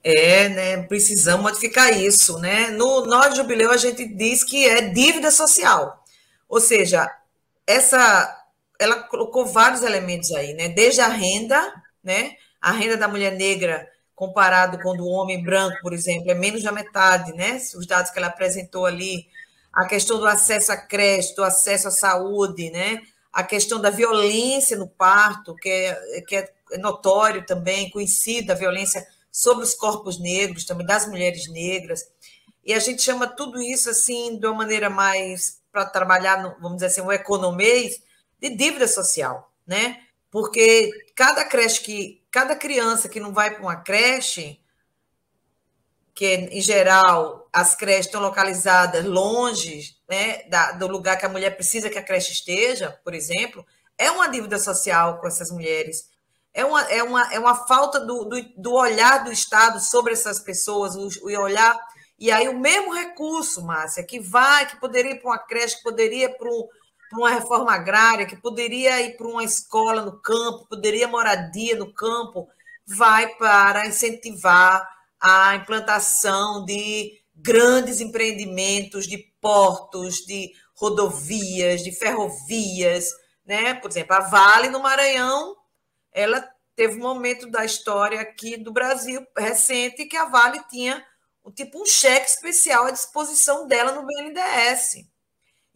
É, 0.08 0.48
né? 0.50 0.84
Precisamos 0.84 1.42
modificar 1.42 1.92
isso, 2.00 2.38
né? 2.38 2.70
No 2.70 3.08
Nós 3.08 3.36
Jubileu 3.36 3.72
a 3.72 3.78
gente 3.78 4.08
diz 4.08 4.44
que 4.44 4.64
é 4.68 4.82
dívida 4.90 5.32
social. 5.32 6.04
Ou 6.48 6.62
seja, 6.62 7.12
essa 7.66 8.44
ela 8.80 9.02
colocou 9.04 9.48
vários 9.48 9.82
elementos 9.82 10.32
aí, 10.32 10.54
né? 10.54 10.70
Desde 10.70 11.02
a 11.02 11.08
renda, 11.08 11.74
né? 12.04 12.34
A 12.62 12.72
renda 12.72 12.96
da 12.98 13.08
mulher 13.08 13.32
negra 13.32 13.90
comparado 14.14 14.78
com 14.80 14.96
do 14.96 15.08
homem 15.08 15.44
branco, 15.44 15.78
por 15.82 15.92
exemplo, 15.92 16.30
é 16.30 16.36
menos 16.36 16.62
da 16.62 16.72
metade, 16.72 17.34
né? 17.34 17.58
Os 17.76 17.88
dados 17.88 18.12
que 18.12 18.20
ela 18.20 18.28
apresentou 18.28 18.86
ali, 18.86 19.28
a 19.74 19.88
questão 19.88 20.20
do 20.20 20.28
acesso 20.28 20.72
creche, 20.88 21.34
do 21.36 21.44
acesso 21.44 21.88
à 21.88 21.92
saúde, 21.92 22.70
né? 22.70 23.02
A 23.34 23.44
questão 23.44 23.82
da 23.82 23.90
violência 23.90 24.78
no 24.78 24.88
parto, 24.88 25.56
que 25.56 25.68
é, 25.70 26.22
que 26.22 26.36
é 26.36 26.78
notório 26.78 27.44
também, 27.44 27.90
conhecida 27.90 28.54
a 28.54 28.56
violência 28.56 29.06
sobre 29.36 29.66
os 29.66 29.74
corpos 29.74 30.18
negros, 30.18 30.64
também 30.64 30.88
das 30.88 31.06
mulheres 31.06 31.50
negras. 31.50 32.06
E 32.64 32.74
a 32.74 32.80
gente 32.80 33.02
chama 33.02 33.28
tudo 33.28 33.62
isso 33.62 33.90
assim 33.90 34.40
de 34.40 34.48
uma 34.48 34.56
maneira 34.56 34.90
mais 34.90 35.62
para 35.74 35.86
trabalhar, 35.86 36.42
no, 36.42 36.56
vamos 36.62 36.76
dizer 36.76 36.86
assim, 36.86 37.02
o 37.02 37.12
economês 37.12 38.02
de 38.40 38.56
dívida 38.56 38.88
social, 38.88 39.52
né? 39.68 40.02
Porque 40.32 40.90
cada 41.14 41.44
creche 41.44 41.82
que 41.82 42.24
cada 42.32 42.56
criança 42.56 43.10
que 43.10 43.20
não 43.20 43.34
vai 43.34 43.54
para 43.54 43.62
uma 43.62 43.76
creche, 43.76 44.58
que 46.14 46.34
em 46.34 46.62
geral 46.62 47.50
as 47.52 47.76
creches 47.76 48.06
estão 48.06 48.22
localizadas 48.22 49.04
longe 49.04 49.98
né, 50.10 50.44
da, 50.44 50.72
do 50.72 50.88
lugar 50.88 51.18
que 51.18 51.26
a 51.26 51.30
mulher 51.30 51.58
precisa 51.58 51.90
que 51.90 51.98
a 51.98 52.04
creche 52.04 52.32
esteja, 52.32 52.98
por 53.04 53.14
exemplo, 53.14 53.66
é 53.98 54.10
uma 54.10 54.30
dívida 54.30 54.58
social 54.58 55.20
com 55.20 55.28
essas 55.28 55.52
mulheres. 55.52 56.15
É 56.56 56.66
uma, 56.66 56.82
é 56.84 57.04
uma, 57.04 57.34
é 57.34 57.40
uma 57.40 57.68
falta 57.68 58.00
do, 58.00 58.26
do, 58.26 58.42
do 58.58 58.74
olhar 58.74 59.24
do 59.24 59.32
Estado 59.32 59.80
sobre 59.80 60.14
essas 60.14 60.40
pessoas, 60.40 60.96
o, 60.96 61.10
o 61.28 61.40
olhar. 61.40 61.78
E 62.18 62.32
aí, 62.32 62.48
o 62.48 62.58
mesmo 62.58 62.94
recurso, 62.94 63.62
Márcia, 63.64 64.04
que 64.04 64.20
vai, 64.20 64.66
que 64.66 64.80
poderia 64.80 65.12
ir 65.12 65.20
para 65.20 65.30
uma 65.30 65.38
creche, 65.38 65.78
que 65.78 65.84
poderia 65.84 66.26
ir 66.26 66.38
para 66.38 66.50
para 67.08 67.20
uma 67.20 67.30
reforma 67.30 67.72
agrária, 67.72 68.26
que 68.26 68.36
poderia 68.36 69.00
ir 69.00 69.16
para 69.16 69.28
uma 69.28 69.44
escola 69.44 70.02
no 70.02 70.20
campo, 70.20 70.66
poderia 70.68 71.08
moradia 71.08 71.76
no 71.78 71.94
campo, 71.94 72.48
vai 72.84 73.28
para 73.36 73.86
incentivar 73.86 74.90
a 75.22 75.56
implantação 75.56 76.66
de, 76.66 77.12
grandes 77.36 78.00
empreendimentos 78.00 79.08
de 79.08 79.18
portos, 79.42 80.18
de 80.26 80.52
rodovias, 80.74 81.84
de 81.84 81.92
ferrovias, 81.92 83.10
né? 83.46 83.74
Por 83.76 83.90
exemplo, 83.90 84.16
a 84.16 84.22
Vale 84.22 84.70
no 84.70 84.82
Maranhão, 84.82 85.56
ela 86.16 86.50
teve 86.78 86.96
um 86.96 87.04
momento 87.04 87.52
da 87.52 87.66
história 87.66 88.22
aqui 88.22 88.56
do 88.56 88.72
Brasil 88.72 89.28
recente 89.38 90.06
que 90.06 90.16
a 90.16 90.26
Vale 90.26 90.62
tinha 90.70 91.06
tipo 91.54 91.80
um 91.80 91.86
cheque 91.86 92.28
especial 92.28 92.86
à 92.86 92.92
disposição 92.92 93.68
dela 93.68 93.92
no 93.92 94.06
BNDES, 94.06 95.06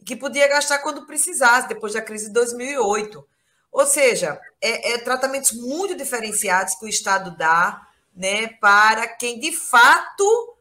que 0.04 0.16
podia 0.16 0.48
gastar 0.48 0.78
quando 0.78 1.06
precisasse, 1.06 1.68
depois 1.68 1.92
da 1.92 2.02
crise 2.02 2.26
de 2.28 2.32
2008. 2.32 3.24
Ou 3.70 3.86
seja, 3.86 4.40
é, 4.60 4.94
é 4.94 4.98
tratamentos 4.98 5.52
muito 5.52 5.94
diferenciados 5.94 6.74
que 6.74 6.86
o 6.86 6.88
Estado 6.88 7.36
dá 7.36 7.86
né, 8.16 8.48
para 8.60 9.06
quem 9.06 9.38
de 9.38 9.52
fato 9.52 10.56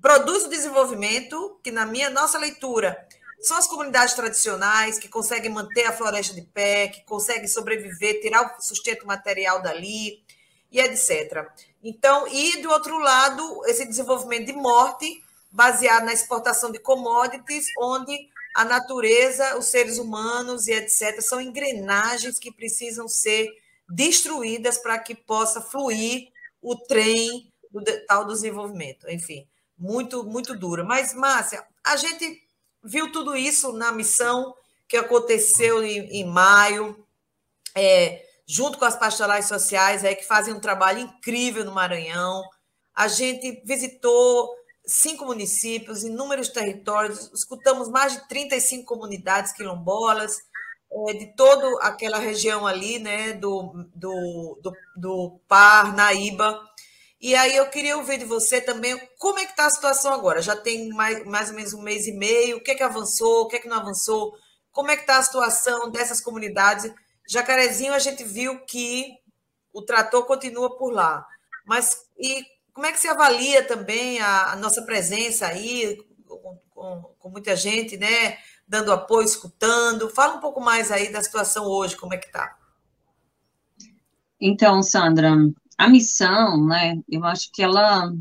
produz 0.00 0.44
o 0.44 0.48
desenvolvimento, 0.48 1.58
que 1.62 1.72
na 1.72 1.84
minha 1.84 2.08
nossa 2.08 2.38
leitura 2.38 3.06
são 3.40 3.56
as 3.56 3.66
comunidades 3.66 4.14
tradicionais 4.14 4.98
que 4.98 5.08
conseguem 5.08 5.50
manter 5.50 5.84
a 5.84 5.92
floresta 5.92 6.34
de 6.34 6.42
pé, 6.42 6.88
que 6.88 7.04
conseguem 7.04 7.46
sobreviver, 7.46 8.20
tirar 8.20 8.56
o 8.58 8.62
sustento 8.62 9.06
material 9.06 9.62
dali 9.62 10.22
e 10.70 10.80
etc. 10.80 11.46
Então, 11.82 12.26
e 12.28 12.60
do 12.60 12.70
outro 12.70 12.98
lado, 12.98 13.62
esse 13.66 13.86
desenvolvimento 13.86 14.46
de 14.46 14.52
morte 14.52 15.22
baseado 15.50 16.04
na 16.04 16.12
exportação 16.12 16.70
de 16.70 16.78
commodities, 16.78 17.66
onde 17.80 18.28
a 18.54 18.64
natureza, 18.64 19.56
os 19.56 19.66
seres 19.66 19.98
humanos 19.98 20.66
e 20.66 20.72
etc 20.72 21.20
são 21.20 21.40
engrenagens 21.40 22.38
que 22.38 22.52
precisam 22.52 23.06
ser 23.08 23.48
destruídas 23.88 24.78
para 24.78 24.98
que 24.98 25.14
possa 25.14 25.60
fluir 25.60 26.28
o 26.60 26.76
trem 26.76 27.52
do 27.70 27.82
tal 28.06 28.26
desenvolvimento. 28.26 29.08
Enfim, 29.08 29.46
muito 29.78 30.24
muito 30.24 30.58
dura. 30.58 30.82
Mas 30.84 31.14
Márcia, 31.14 31.64
a 31.84 31.96
gente 31.96 32.47
viu 32.82 33.12
tudo 33.12 33.36
isso 33.36 33.72
na 33.72 33.92
missão 33.92 34.54
que 34.86 34.96
aconteceu 34.96 35.84
em, 35.84 36.20
em 36.20 36.24
maio, 36.24 37.04
é, 37.74 38.24
junto 38.46 38.78
com 38.78 38.84
as 38.84 38.96
pastorais 38.96 39.46
sociais, 39.46 40.04
é, 40.04 40.14
que 40.14 40.24
fazem 40.24 40.54
um 40.54 40.60
trabalho 40.60 41.00
incrível 41.00 41.64
no 41.64 41.72
Maranhão. 41.72 42.42
A 42.94 43.06
gente 43.06 43.62
visitou 43.64 44.50
cinco 44.86 45.26
municípios, 45.26 46.02
inúmeros 46.02 46.48
territórios, 46.48 47.30
escutamos 47.32 47.88
mais 47.90 48.14
de 48.14 48.26
35 48.26 48.86
comunidades 48.86 49.52
quilombolas, 49.52 50.38
é, 50.90 51.12
de 51.12 51.26
toda 51.36 51.68
aquela 51.82 52.18
região 52.18 52.66
ali, 52.66 52.98
né, 52.98 53.34
do, 53.34 53.86
do, 53.94 54.58
do, 54.62 54.72
do 54.96 55.40
Parnaíba, 55.46 56.67
e 57.20 57.34
aí 57.34 57.56
eu 57.56 57.68
queria 57.68 57.96
ouvir 57.96 58.18
de 58.18 58.24
você 58.24 58.60
também 58.60 58.96
como 59.18 59.38
é 59.38 59.44
que 59.44 59.50
está 59.50 59.66
a 59.66 59.70
situação 59.70 60.12
agora. 60.12 60.40
Já 60.40 60.54
tem 60.54 60.88
mais, 60.90 61.24
mais 61.26 61.50
ou 61.50 61.56
menos 61.56 61.74
um 61.74 61.82
mês 61.82 62.06
e 62.06 62.12
meio, 62.12 62.58
o 62.58 62.60
que 62.60 62.70
é 62.70 62.74
que 62.74 62.82
avançou, 62.82 63.42
o 63.42 63.48
que 63.48 63.56
é 63.56 63.58
que 63.58 63.68
não 63.68 63.78
avançou, 63.78 64.36
como 64.70 64.90
é 64.90 64.96
que 64.96 65.02
está 65.02 65.18
a 65.18 65.22
situação 65.22 65.90
dessas 65.90 66.20
comunidades. 66.20 66.92
Jacarezinho, 67.28 67.92
a 67.92 67.98
gente 67.98 68.22
viu 68.22 68.64
que 68.64 69.12
o 69.72 69.82
trator 69.82 70.24
continua 70.26 70.76
por 70.76 70.92
lá. 70.92 71.26
Mas 71.66 71.90
e 72.16 72.44
como 72.72 72.86
é 72.86 72.92
que 72.92 73.00
se 73.00 73.08
avalia 73.08 73.66
também 73.66 74.20
a, 74.20 74.52
a 74.52 74.56
nossa 74.56 74.82
presença 74.82 75.48
aí, 75.48 75.98
com, 76.24 76.60
com, 76.70 77.02
com, 77.18 77.28
muita 77.28 77.56
gente, 77.56 77.96
né? 77.96 78.38
Dando 78.68 78.92
apoio, 78.92 79.26
escutando. 79.26 80.08
Fala 80.08 80.36
um 80.36 80.40
pouco 80.40 80.60
mais 80.60 80.92
aí 80.92 81.10
da 81.10 81.20
situação 81.20 81.66
hoje, 81.66 81.96
como 81.96 82.14
é 82.14 82.18
que 82.18 82.28
está. 82.28 82.56
Então, 84.40 84.80
Sandra, 84.84 85.32
a 85.78 85.88
missão, 85.88 86.66
né, 86.66 87.00
eu 87.08 87.24
acho 87.24 87.50
que 87.52 87.62
ela 87.62 88.12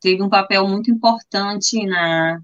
teve 0.00 0.22
um 0.22 0.28
papel 0.30 0.66
muito 0.66 0.90
importante 0.90 1.84
na, 1.86 2.40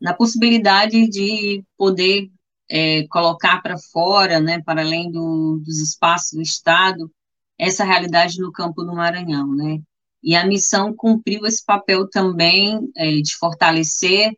na 0.00 0.14
possibilidade 0.14 1.08
de 1.08 1.64
poder 1.76 2.30
é, 2.70 3.06
colocar 3.08 3.60
para 3.60 3.76
fora, 3.76 4.38
né, 4.38 4.62
para 4.62 4.82
além 4.82 5.10
do, 5.10 5.60
dos 5.64 5.78
espaços 5.78 6.32
do 6.32 6.42
Estado, 6.42 7.10
essa 7.58 7.84
realidade 7.84 8.38
no 8.38 8.52
campo 8.52 8.84
do 8.84 8.94
Maranhão, 8.94 9.52
né, 9.52 9.80
e 10.22 10.36
a 10.36 10.46
missão 10.46 10.94
cumpriu 10.94 11.44
esse 11.44 11.64
papel 11.64 12.08
também 12.08 12.78
é, 12.96 13.16
de 13.20 13.36
fortalecer 13.36 14.32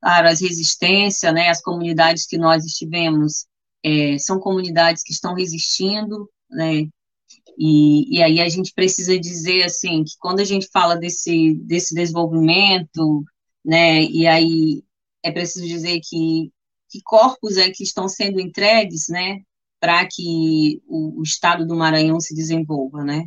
para 0.00 0.30
as 0.30 0.40
resistências, 0.40 1.32
né, 1.32 1.48
as 1.48 1.62
comunidades 1.62 2.26
que 2.26 2.36
nós 2.36 2.64
estivemos, 2.64 3.46
é, 3.84 4.18
são 4.18 4.40
comunidades 4.40 5.04
que 5.04 5.12
estão 5.12 5.34
resistindo, 5.34 6.28
né, 6.50 6.88
e, 7.58 8.16
e 8.16 8.22
aí 8.22 8.40
a 8.40 8.48
gente 8.48 8.72
precisa 8.72 9.18
dizer, 9.18 9.64
assim, 9.64 10.04
que 10.04 10.12
quando 10.20 10.40
a 10.40 10.44
gente 10.44 10.68
fala 10.72 10.96
desse, 10.96 11.54
desse 11.64 11.94
desenvolvimento, 11.94 13.24
né, 13.64 14.04
e 14.04 14.26
aí 14.26 14.84
é 15.22 15.32
preciso 15.32 15.66
dizer 15.66 16.00
que, 16.08 16.52
que 16.88 17.00
corpos 17.02 17.56
é 17.56 17.70
que 17.70 17.82
estão 17.82 18.08
sendo 18.08 18.40
entregues, 18.40 19.06
né, 19.08 19.40
para 19.80 20.06
que 20.06 20.80
o, 20.86 21.20
o 21.20 21.22
Estado 21.22 21.66
do 21.66 21.76
Maranhão 21.76 22.20
se 22.20 22.34
desenvolva, 22.34 23.04
né, 23.04 23.24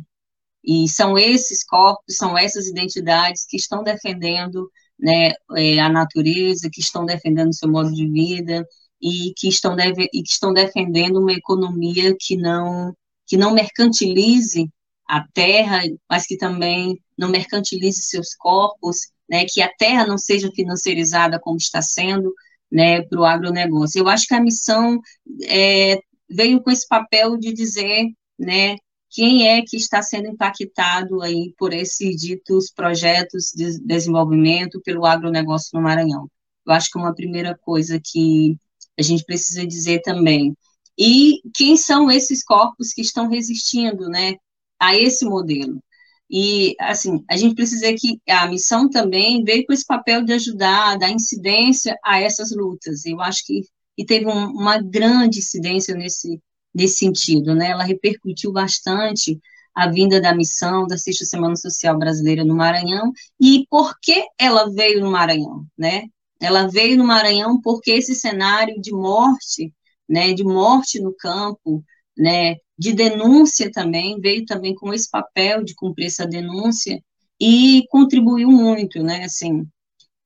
e 0.64 0.88
são 0.88 1.18
esses 1.18 1.64
corpos, 1.64 2.16
são 2.16 2.38
essas 2.38 2.66
identidades 2.66 3.44
que 3.46 3.56
estão 3.56 3.82
defendendo 3.82 4.70
né, 4.98 5.32
é, 5.56 5.78
a 5.80 5.88
natureza, 5.88 6.70
que 6.72 6.80
estão 6.80 7.04
defendendo 7.04 7.50
o 7.50 7.54
seu 7.54 7.70
modo 7.70 7.92
de 7.92 8.08
vida 8.08 8.66
e 9.00 9.34
que 9.36 9.48
estão, 9.48 9.74
deve, 9.74 10.04
e 10.12 10.22
que 10.22 10.30
estão 10.30 10.52
defendendo 10.52 11.18
uma 11.18 11.32
economia 11.32 12.16
que 12.18 12.36
não 12.36 12.94
que 13.32 13.36
não 13.38 13.54
mercantilize 13.54 14.68
a 15.08 15.26
terra, 15.32 15.80
mas 16.06 16.26
que 16.26 16.36
também 16.36 17.00
não 17.16 17.30
mercantilize 17.30 18.02
seus 18.02 18.34
corpos, 18.34 19.08
né, 19.26 19.46
que 19.48 19.62
a 19.62 19.72
terra 19.74 20.06
não 20.06 20.18
seja 20.18 20.50
financiarizada 20.54 21.40
como 21.40 21.56
está 21.56 21.80
sendo, 21.80 22.30
né, 22.70 23.00
para 23.00 23.18
o 23.18 23.24
agronegócio. 23.24 24.00
Eu 24.00 24.08
acho 24.08 24.26
que 24.26 24.34
a 24.34 24.40
missão 24.42 25.00
é, 25.44 25.98
veio 26.28 26.62
com 26.62 26.70
esse 26.70 26.86
papel 26.86 27.38
de 27.38 27.54
dizer, 27.54 28.04
né, 28.38 28.76
quem 29.08 29.48
é 29.48 29.62
que 29.62 29.78
está 29.78 30.02
sendo 30.02 30.28
impactado 30.28 31.22
aí 31.22 31.54
por 31.56 31.72
esses 31.72 32.14
ditos 32.20 32.70
projetos 32.70 33.50
de 33.56 33.80
desenvolvimento 33.82 34.78
pelo 34.84 35.06
agronegócio 35.06 35.70
no 35.72 35.80
Maranhão. 35.80 36.28
Eu 36.66 36.74
acho 36.74 36.90
que 36.90 36.98
uma 36.98 37.14
primeira 37.14 37.58
coisa 37.62 37.98
que 37.98 38.58
a 38.98 39.00
gente 39.00 39.24
precisa 39.24 39.66
dizer 39.66 40.02
também 40.02 40.54
e 40.98 41.40
quem 41.54 41.76
são 41.76 42.10
esses 42.10 42.44
corpos 42.44 42.92
que 42.92 43.02
estão 43.02 43.28
resistindo, 43.28 44.08
né, 44.08 44.34
a 44.80 44.96
esse 44.96 45.24
modelo. 45.24 45.82
E, 46.30 46.74
assim, 46.80 47.22
a 47.28 47.36
gente 47.36 47.54
precisa 47.54 47.92
que 47.94 48.20
a 48.28 48.46
missão 48.48 48.88
também 48.88 49.44
veio 49.44 49.66
com 49.66 49.72
esse 49.72 49.84
papel 49.86 50.24
de 50.24 50.32
ajudar, 50.32 50.98
dar 50.98 51.10
incidência 51.10 51.96
a 52.04 52.20
essas 52.20 52.50
lutas. 52.52 53.04
Eu 53.04 53.20
acho 53.20 53.44
que 53.46 53.62
e 53.96 54.04
teve 54.04 54.26
um, 54.26 54.46
uma 54.50 54.80
grande 54.80 55.38
incidência 55.38 55.94
nesse, 55.94 56.40
nesse 56.74 56.96
sentido, 56.96 57.54
né? 57.54 57.70
Ela 57.70 57.84
repercutiu 57.84 58.52
bastante 58.52 59.38
a 59.74 59.88
vinda 59.88 60.20
da 60.20 60.34
missão 60.34 60.86
da 60.86 60.98
Sexta 60.98 61.24
Semana 61.24 61.56
Social 61.56 61.98
Brasileira 61.98 62.44
no 62.44 62.54
Maranhão 62.54 63.12
e 63.40 63.66
por 63.70 63.98
que 64.00 64.24
ela 64.38 64.70
veio 64.70 65.00
no 65.00 65.10
Maranhão, 65.10 65.66
né? 65.76 66.04
Ela 66.40 66.66
veio 66.66 66.96
no 66.98 67.04
Maranhão 67.04 67.60
porque 67.60 67.92
esse 67.92 68.14
cenário 68.14 68.80
de 68.80 68.92
morte 68.92 69.72
né, 70.12 70.34
de 70.34 70.44
morte 70.44 71.00
no 71.00 71.14
campo, 71.14 71.82
né, 72.16 72.56
de 72.78 72.92
denúncia 72.92 73.70
também, 73.72 74.20
veio 74.20 74.44
também 74.44 74.74
com 74.74 74.92
esse 74.92 75.10
papel 75.10 75.64
de 75.64 75.74
cumprir 75.74 76.06
essa 76.08 76.26
denúncia 76.26 77.02
e 77.40 77.84
contribuiu 77.88 78.50
muito, 78.50 79.02
né, 79.02 79.24
assim, 79.24 79.66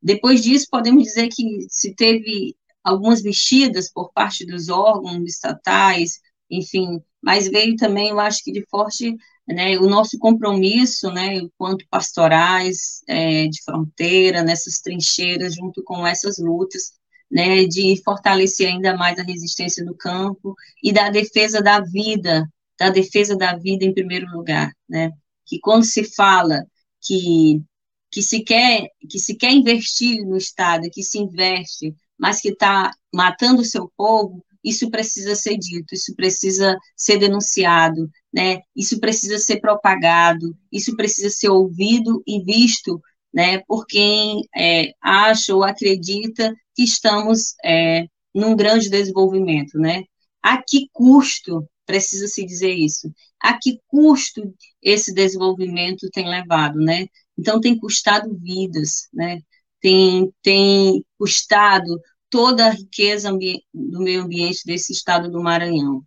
depois 0.02 0.42
disso 0.42 0.66
podemos 0.68 1.04
dizer 1.04 1.28
que 1.28 1.66
se 1.68 1.94
teve 1.94 2.56
algumas 2.82 3.22
mexidas 3.22 3.88
por 3.92 4.12
parte 4.12 4.44
dos 4.44 4.68
órgãos 4.68 5.22
estatais, 5.24 6.20
enfim, 6.50 7.00
mas 7.22 7.48
veio 7.48 7.76
também, 7.76 8.08
eu 8.08 8.18
acho 8.18 8.42
que 8.42 8.50
de 8.50 8.66
forte, 8.68 9.14
né, 9.46 9.78
o 9.78 9.88
nosso 9.88 10.18
compromisso, 10.18 11.12
né, 11.12 11.36
enquanto 11.36 11.86
pastorais 11.88 13.02
é, 13.08 13.46
de 13.46 13.62
fronteira, 13.62 14.42
nessas 14.42 14.80
trincheiras, 14.80 15.54
junto 15.54 15.80
com 15.84 16.04
essas 16.04 16.38
lutas, 16.38 16.92
né, 17.30 17.64
de 17.64 18.00
fortalecer 18.04 18.68
ainda 18.68 18.96
mais 18.96 19.18
a 19.18 19.22
resistência 19.22 19.84
do 19.84 19.94
campo 19.96 20.54
e 20.82 20.92
da 20.92 21.10
defesa 21.10 21.62
da 21.62 21.80
vida, 21.80 22.48
da 22.78 22.90
defesa 22.90 23.36
da 23.36 23.56
vida 23.56 23.84
em 23.84 23.94
primeiro 23.94 24.30
lugar, 24.30 24.72
né, 24.88 25.10
que 25.44 25.58
quando 25.60 25.84
se 25.84 26.04
fala 26.04 26.64
que 27.00 27.62
que 28.10 28.22
se 28.22 28.42
quer 28.42 28.88
que 29.10 29.18
se 29.18 29.34
quer 29.34 29.52
investir 29.52 30.24
no 30.24 30.36
Estado, 30.36 30.88
que 30.90 31.02
se 31.02 31.18
investe, 31.18 31.94
mas 32.18 32.40
que 32.40 32.48
está 32.48 32.90
matando 33.12 33.62
o 33.62 33.64
seu 33.64 33.90
povo, 33.96 34.44
isso 34.66 34.90
precisa 34.90 35.36
ser 35.36 35.56
dito, 35.56 35.94
isso 35.94 36.14
precisa 36.16 36.76
ser 36.96 37.18
denunciado, 37.18 38.10
né? 38.32 38.60
Isso 38.74 38.98
precisa 38.98 39.38
ser 39.38 39.60
propagado, 39.60 40.56
isso 40.72 40.96
precisa 40.96 41.30
ser 41.30 41.50
ouvido 41.50 42.20
e 42.26 42.42
visto, 42.42 43.00
né? 43.32 43.58
Por 43.66 43.86
quem 43.86 44.42
é, 44.56 44.92
acha 45.00 45.54
ou 45.54 45.62
acredita 45.62 46.52
que 46.76 46.84
estamos 46.84 47.54
é, 47.64 48.06
num 48.34 48.54
grande 48.54 48.88
desenvolvimento, 48.88 49.78
né? 49.78 50.04
A 50.42 50.62
que 50.62 50.88
custo, 50.92 51.66
precisa 51.84 52.28
se 52.28 52.44
dizer 52.44 52.74
isso, 52.74 53.12
a 53.40 53.58
que 53.58 53.80
custo 53.88 54.54
esse 54.82 55.12
desenvolvimento 55.14 56.08
tem 56.12 56.28
levado, 56.28 56.78
né? 56.78 57.08
Então, 57.38 57.60
tem 57.60 57.78
custado 57.78 58.36
vidas, 58.38 59.08
né? 59.12 59.40
tem, 59.80 60.32
tem 60.42 61.04
custado 61.18 62.00
toda 62.28 62.66
a 62.66 62.70
riqueza 62.70 63.30
do 63.72 64.00
meio 64.00 64.22
ambiente 64.22 64.64
desse 64.64 64.92
estado 64.92 65.30
do 65.30 65.40
Maranhão. 65.40 66.02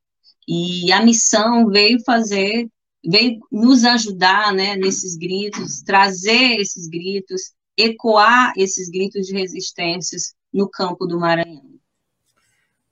E 0.48 0.92
a 0.92 1.02
missão 1.04 1.68
veio 1.68 1.98
fazer, 2.04 2.68
veio 3.06 3.40
nos 3.52 3.86
ajudar 3.86 4.54
né, 4.54 4.76
nesses 4.76 5.16
gritos, 5.16 5.82
trazer 5.82 6.60
esses 6.60 6.88
gritos, 6.88 7.54
ecoar 7.78 8.52
esses 8.58 8.90
gritos 8.90 9.28
de 9.28 9.34
resistências 9.34 10.34
no 10.54 10.70
campo 10.70 11.06
do 11.06 11.20
Maranhão. 11.20 11.70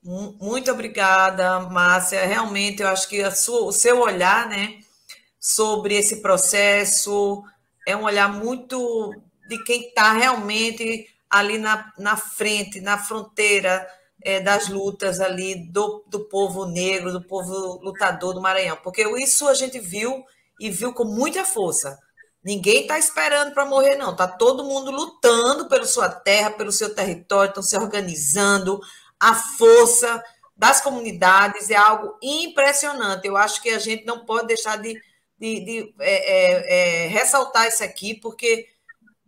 Muito 0.03 0.71
obrigada, 0.71 1.59
Márcia. 1.59 2.25
Realmente, 2.25 2.81
eu 2.81 2.87
acho 2.87 3.09
que 3.09 3.29
sua, 3.31 3.65
o 3.65 3.73
seu 3.73 3.99
olhar 3.99 4.47
né, 4.47 4.79
sobre 5.39 5.95
esse 5.95 6.21
processo 6.21 7.43
é 7.85 7.95
um 7.95 8.03
olhar 8.03 8.31
muito 8.31 9.13
de 9.49 9.61
quem 9.63 9.87
está 9.87 10.13
realmente 10.13 11.07
ali 11.29 11.57
na, 11.57 11.91
na 11.97 12.15
frente, 12.15 12.79
na 12.79 12.97
fronteira 12.97 13.85
é, 14.23 14.39
das 14.39 14.69
lutas 14.69 15.19
ali 15.19 15.55
do, 15.55 16.03
do 16.07 16.21
povo 16.21 16.65
negro, 16.65 17.11
do 17.11 17.21
povo 17.21 17.79
lutador 17.83 18.33
do 18.33 18.41
Maranhão. 18.41 18.77
Porque 18.83 19.03
isso 19.19 19.47
a 19.47 19.53
gente 19.53 19.79
viu 19.79 20.23
e 20.59 20.69
viu 20.69 20.93
com 20.93 21.03
muita 21.03 21.43
força. 21.43 21.99
Ninguém 22.47 22.83
está 22.83 22.97
esperando 22.97 23.53
para 23.53 23.65
morrer, 23.65 23.97
não. 23.97 24.11
Está 24.11 24.25
todo 24.25 24.63
mundo 24.63 24.89
lutando 24.89 25.67
pela 25.67 25.85
sua 25.85 26.07
terra, 26.07 26.49
pelo 26.51 26.71
seu 26.71 26.95
território, 26.95 27.49
estão 27.49 27.61
se 27.61 27.75
organizando 27.75 28.79
a 29.19 29.35
força 29.35 30.23
das 30.55 30.79
comunidades 30.79 31.69
é 31.69 31.75
algo 31.75 32.17
impressionante. 32.23 33.27
Eu 33.27 33.35
acho 33.35 33.61
que 33.61 33.69
a 33.71 33.79
gente 33.79 34.05
não 34.05 34.23
pode 34.23 34.47
deixar 34.47 34.77
de, 34.77 34.93
de, 35.37 35.59
de 35.59 35.93
é, 35.99 36.05
é, 36.05 37.05
é, 37.05 37.07
ressaltar 37.07 37.67
isso 37.67 37.83
aqui, 37.83 38.13
porque 38.15 38.65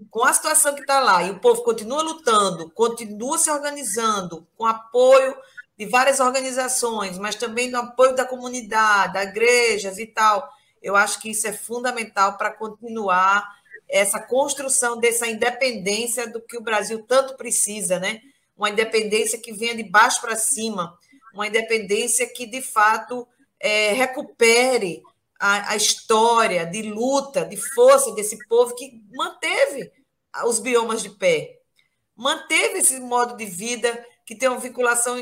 com 0.10 0.24
a 0.24 0.32
situação 0.32 0.74
que 0.74 0.80
está 0.80 1.02
lá, 1.02 1.22
e 1.22 1.32
o 1.32 1.40
povo 1.40 1.62
continua 1.62 2.02
lutando, 2.02 2.70
continua 2.70 3.38
se 3.38 3.52
organizando, 3.52 4.48
com 4.58 4.66
apoio 4.66 5.36
de 5.78 5.86
várias 5.86 6.22
organizações, 6.22 7.18
mas 7.18 7.36
também 7.36 7.70
do 7.70 7.76
apoio 7.76 8.16
da 8.16 8.24
comunidade, 8.24 9.12
da 9.12 9.24
igrejas 9.26 9.98
e 9.98 10.08
tal. 10.08 10.58
Eu 10.82 10.96
acho 10.96 11.20
que 11.20 11.30
isso 11.32 11.48
é 11.48 11.54
fundamental 11.54 12.38
para 12.38 12.52
continuar 12.52 13.48
essa 13.88 14.20
construção 14.20 15.00
dessa 15.00 15.28
independência 15.28 16.28
do 16.28 16.40
que 16.40 16.58
o 16.58 16.62
Brasil 16.62 17.04
tanto 17.08 17.36
precisa, 17.36 18.00
né? 18.00 18.22
uma 18.60 18.70
independência 18.70 19.40
que 19.40 19.54
venha 19.54 19.74
de 19.74 19.84
baixo 19.84 20.20
para 20.20 20.36
cima, 20.36 21.00
uma 21.34 21.48
independência 21.48 22.28
que, 22.28 22.46
de 22.46 22.62
fato, 22.62 23.26
é, 23.58 23.94
recupere 23.94 25.02
a, 25.40 25.72
a, 25.72 25.76
história 25.78 26.66
de 26.66 26.82
luta, 26.82 27.46
de 27.46 27.56
força 27.56 28.12
desse 28.14 28.38
povo 28.50 28.76
que 28.76 29.02
manteve 29.14 29.90
os 30.46 30.60
biomas 30.60 31.02
de 31.02 31.10
pé, 31.10 31.58
manteve 32.14 32.80
esse 32.80 33.00
modo 33.00 33.38
de 33.38 33.46
vida 33.46 34.06
que 34.26 34.36
tem 34.36 34.50
uma 34.50 34.60
vinculação 34.60 35.16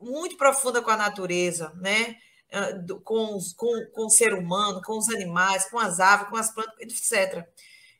muito 0.00 0.38
profunda 0.38 0.80
com 0.80 0.90
a 0.90 0.96
natureza, 0.96 1.72
né? 1.76 2.16
Com, 3.04 3.38
com, 3.56 3.86
com 3.92 4.06
o 4.06 4.10
ser 4.10 4.34
humano, 4.34 4.80
com 4.84 4.98
os 4.98 5.08
animais, 5.08 5.68
com 5.70 5.78
as 5.78 6.00
aves, 6.00 6.28
com 6.28 6.36
as 6.36 6.52
plantas, 6.52 6.74
etc. 6.80 7.46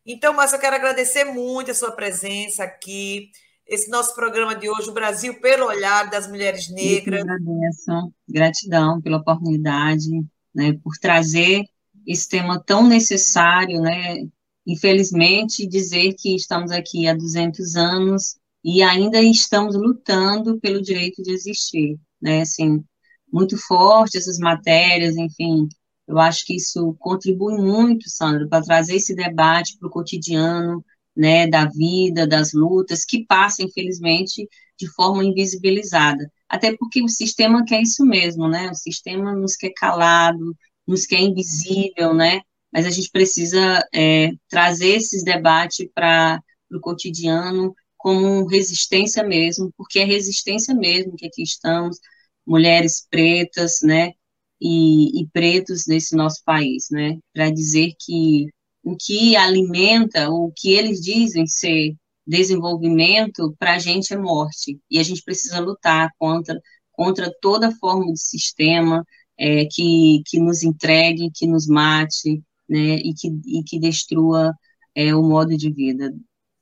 Então, 0.04 0.34
Márcia, 0.34 0.56
eu 0.56 0.60
quero 0.60 0.76
agradecer 0.76 1.24
muito 1.24 1.70
a 1.70 1.74
sua 1.74 1.92
presença 1.92 2.64
aqui 2.64 3.30
esse 3.66 3.88
nosso 3.88 4.14
programa 4.14 4.54
de 4.54 4.68
hoje, 4.68 4.90
o 4.90 4.94
Brasil 4.94 5.40
pelo 5.40 5.66
olhar 5.66 6.10
das 6.10 6.28
mulheres 6.28 6.68
negras. 6.68 7.20
Eu 7.20 7.30
agradeço, 7.30 8.12
gratidão 8.28 9.00
pela 9.00 9.18
oportunidade, 9.18 10.10
né, 10.54 10.72
por 10.82 10.92
trazer 11.00 11.64
esse 12.06 12.28
tema 12.28 12.62
tão 12.62 12.86
necessário, 12.86 13.80
né, 13.80 14.26
infelizmente 14.66 15.66
dizer 15.66 16.14
que 16.14 16.34
estamos 16.34 16.70
aqui 16.70 17.06
há 17.06 17.14
200 17.14 17.76
anos 17.76 18.36
e 18.64 18.82
ainda 18.82 19.22
estamos 19.22 19.74
lutando 19.74 20.58
pelo 20.60 20.82
direito 20.82 21.22
de 21.22 21.32
existir, 21.32 21.98
né, 22.20 22.42
assim, 22.42 22.84
muito 23.32 23.56
forte 23.56 24.18
essas 24.18 24.38
matérias, 24.38 25.16
enfim, 25.16 25.68
eu 26.06 26.18
acho 26.18 26.44
que 26.44 26.56
isso 26.56 26.94
contribui 26.98 27.56
muito, 27.56 28.10
Sandra, 28.10 28.46
para 28.48 28.62
trazer 28.62 28.96
esse 28.96 29.14
debate 29.14 29.78
para 29.78 29.88
o 29.88 29.90
cotidiano, 29.90 30.84
né, 31.16 31.46
da 31.46 31.66
vida, 31.66 32.26
das 32.26 32.52
lutas, 32.52 33.04
que 33.04 33.24
passa, 33.26 33.62
infelizmente, 33.62 34.48
de 34.78 34.88
forma 34.94 35.24
invisibilizada. 35.24 36.30
Até 36.48 36.76
porque 36.76 37.02
o 37.02 37.08
sistema 37.08 37.64
quer 37.64 37.82
isso 37.82 38.04
mesmo, 38.04 38.48
né? 38.48 38.70
O 38.70 38.74
sistema 38.74 39.34
nos 39.34 39.56
quer 39.56 39.72
calado, 39.76 40.56
nos 40.86 41.06
quer 41.06 41.20
invisível, 41.20 42.14
né? 42.14 42.40
Mas 42.72 42.86
a 42.86 42.90
gente 42.90 43.10
precisa 43.10 43.82
é, 43.94 44.30
trazer 44.48 44.96
esses 44.96 45.22
debates 45.22 45.86
para 45.94 46.42
o 46.70 46.80
cotidiano 46.80 47.74
como 47.96 48.46
resistência 48.46 49.22
mesmo, 49.22 49.72
porque 49.76 50.00
é 50.00 50.04
resistência 50.04 50.74
mesmo 50.74 51.16
que 51.16 51.26
aqui 51.26 51.42
estamos, 51.42 51.98
mulheres 52.46 53.06
pretas, 53.10 53.78
né? 53.82 54.12
E, 54.60 55.20
e 55.22 55.26
pretos 55.28 55.86
nesse 55.88 56.16
nosso 56.16 56.42
país, 56.44 56.86
né? 56.90 57.18
Para 57.32 57.50
dizer 57.50 57.92
que 57.98 58.46
o 58.84 58.96
que 58.96 59.36
alimenta, 59.36 60.30
o 60.30 60.52
que 60.54 60.72
eles 60.72 61.00
dizem 61.00 61.46
ser 61.46 61.94
desenvolvimento, 62.26 63.54
para 63.58 63.74
a 63.74 63.78
gente 63.78 64.12
é 64.12 64.16
morte. 64.16 64.78
E 64.90 64.98
a 64.98 65.02
gente 65.02 65.22
precisa 65.22 65.60
lutar 65.60 66.10
contra, 66.18 66.60
contra 66.92 67.32
toda 67.40 67.74
forma 67.76 68.12
de 68.12 68.20
sistema 68.20 69.04
é, 69.38 69.66
que, 69.66 70.22
que 70.26 70.38
nos 70.38 70.62
entregue, 70.62 71.30
que 71.34 71.46
nos 71.46 71.66
mate, 71.66 72.42
né, 72.68 72.96
e, 72.96 73.12
que, 73.14 73.28
e 73.46 73.62
que 73.64 73.78
destrua 73.78 74.52
é, 74.94 75.14
o 75.14 75.22
modo 75.22 75.56
de 75.56 75.70
vida. 75.72 76.12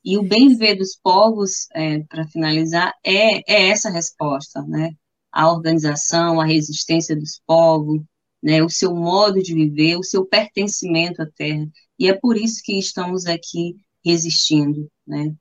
E 0.05 0.17
o 0.17 0.23
bem 0.23 0.49
viver 0.49 0.77
dos 0.77 0.99
povos, 1.03 1.67
é, 1.75 2.01
para 2.05 2.27
finalizar, 2.29 2.93
é, 3.05 3.39
é 3.53 3.69
essa 3.69 3.91
resposta, 3.91 4.63
né? 4.63 4.95
A 5.33 5.51
organização, 5.53 6.41
a 6.41 6.45
resistência 6.45 7.15
dos 7.17 7.41
povos, 7.47 8.01
né, 8.43 8.63
o 8.63 8.69
seu 8.69 8.95
modo 8.95 9.43
de 9.43 9.55
viver, 9.55 9.97
o 9.97 10.03
seu 10.03 10.25
pertencimento 10.25 11.23
à 11.23 11.27
terra. 11.27 11.67
E 11.99 12.09
é 12.09 12.15
por 12.15 12.37
isso 12.37 12.63
que 12.65 12.79
estamos 12.79 13.27
aqui 13.27 13.77
resistindo, 14.05 14.91
né? 15.07 15.35